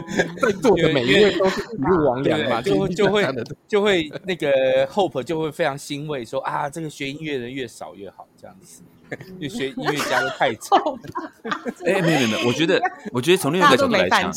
[0.40, 3.26] 在座的每一位都是歧路亡羊嘛，就会就会
[3.66, 8.82] 就会那个 Hope 就会非常欣慰说啊，这个学音乐的人越少越好，这样子，
[9.40, 10.80] 越学音乐家都太惨。
[11.86, 12.80] 哎，没有没有，我觉得
[13.10, 14.30] 我觉得从另外一个角度来讲，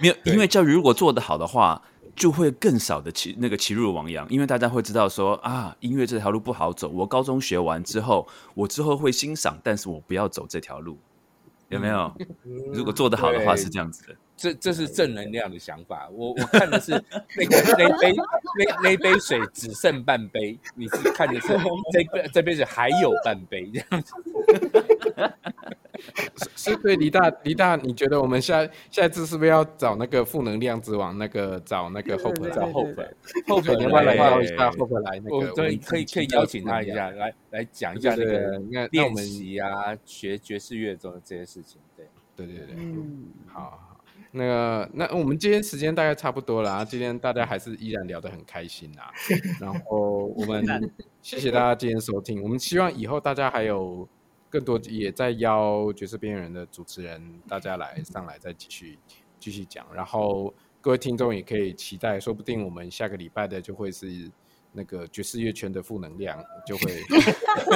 [0.00, 1.80] 没有音乐教育如果做得好的话。
[2.16, 6.88] 就会更少的其那个歧路亡羊，因为大家会知道说啊，音乐这条路不好走。
[6.88, 10.98] 我高中学完之后，我之后会欣赏，但是我不要走这条路，
[11.68, 12.14] 有没有？
[12.44, 16.08] 嗯、如果做得好的话是这样子的，这这是正能量的想法。
[16.10, 16.92] 我我看的是
[17.36, 18.14] 那个那杯
[18.58, 21.48] 那那杯水只剩半杯，你是看的是
[21.92, 24.14] 这杯这杯水还有半杯这样子。
[26.56, 31.16] 是对李大李大，你觉得我们下下一次是不是要找那个负能量之王？
[31.18, 35.52] 那个找那个 Hope 找 Hope，Hope 你要不要来邀一下 Hope 来那个？
[35.52, 38.58] 对，可以可以邀请他一下，来来讲一下那个
[38.90, 41.80] 练习啊，学爵士乐中的这些事情。
[41.96, 42.06] 对
[42.36, 43.86] 对对对，嗯，好。
[44.32, 46.84] 那个，那我们今天时间大概差不多了啊。
[46.84, 49.10] 今天大家还是依然聊得很开心啊。
[49.60, 50.64] 然后我们
[51.20, 52.40] 谢谢大家今天收听。
[52.40, 54.08] 我们希望以后大家还有
[54.50, 58.98] 更多也在邀爵士边缘人的主持人，大家来上来再继续
[59.38, 59.86] 继续讲。
[59.94, 64.30] 然后各位听众也可以期待，说不定我们下个礼拜的就会是
[64.72, 67.00] 那个爵士乐圈的负能量，就会。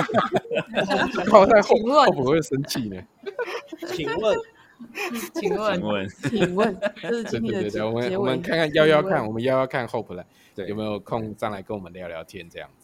[1.30, 3.02] 好在后会不会生气呢？
[3.94, 4.36] 请问。
[5.34, 7.86] 请问，请问，这是今天的结尾。
[7.86, 12.83] 我们我们看看幺幺看，我们幺幺看 Hope 来，对，有没有空上来跟我们聊聊天这样子？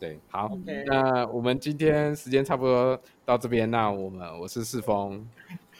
[0.00, 0.82] 对，好，okay.
[0.86, 5.28] 那我们今天时间差不多到这边，那我们我是世峰，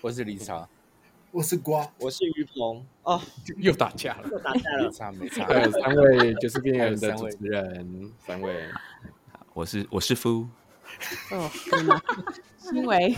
[0.02, 0.68] 我是李超，
[1.32, 2.84] 我是瓜，我是于鹏。
[3.05, 3.18] 哦，
[3.56, 5.47] 又打架了，又打架了，没差没差。
[5.47, 8.62] 还有三位就是边缘人的主持人，三位，
[9.55, 10.47] 我是我是夫，
[11.30, 11.51] 哦，
[12.74, 13.16] 因为，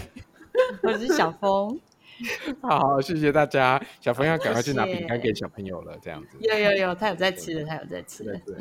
[0.84, 1.80] 我是小峰。
[2.62, 3.80] 好，好，谢谢大家。
[4.00, 6.36] 小朋友赶快去拿饼干给小朋友了，这样子。
[6.40, 8.32] 有有有，他有在吃的，他有在吃的。
[8.46, 8.56] 对，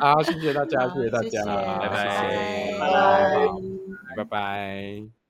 [0.00, 1.88] 好，谢谢大家，谢谢大 家，拜拜，
[2.80, 5.12] 拜拜，拜拜。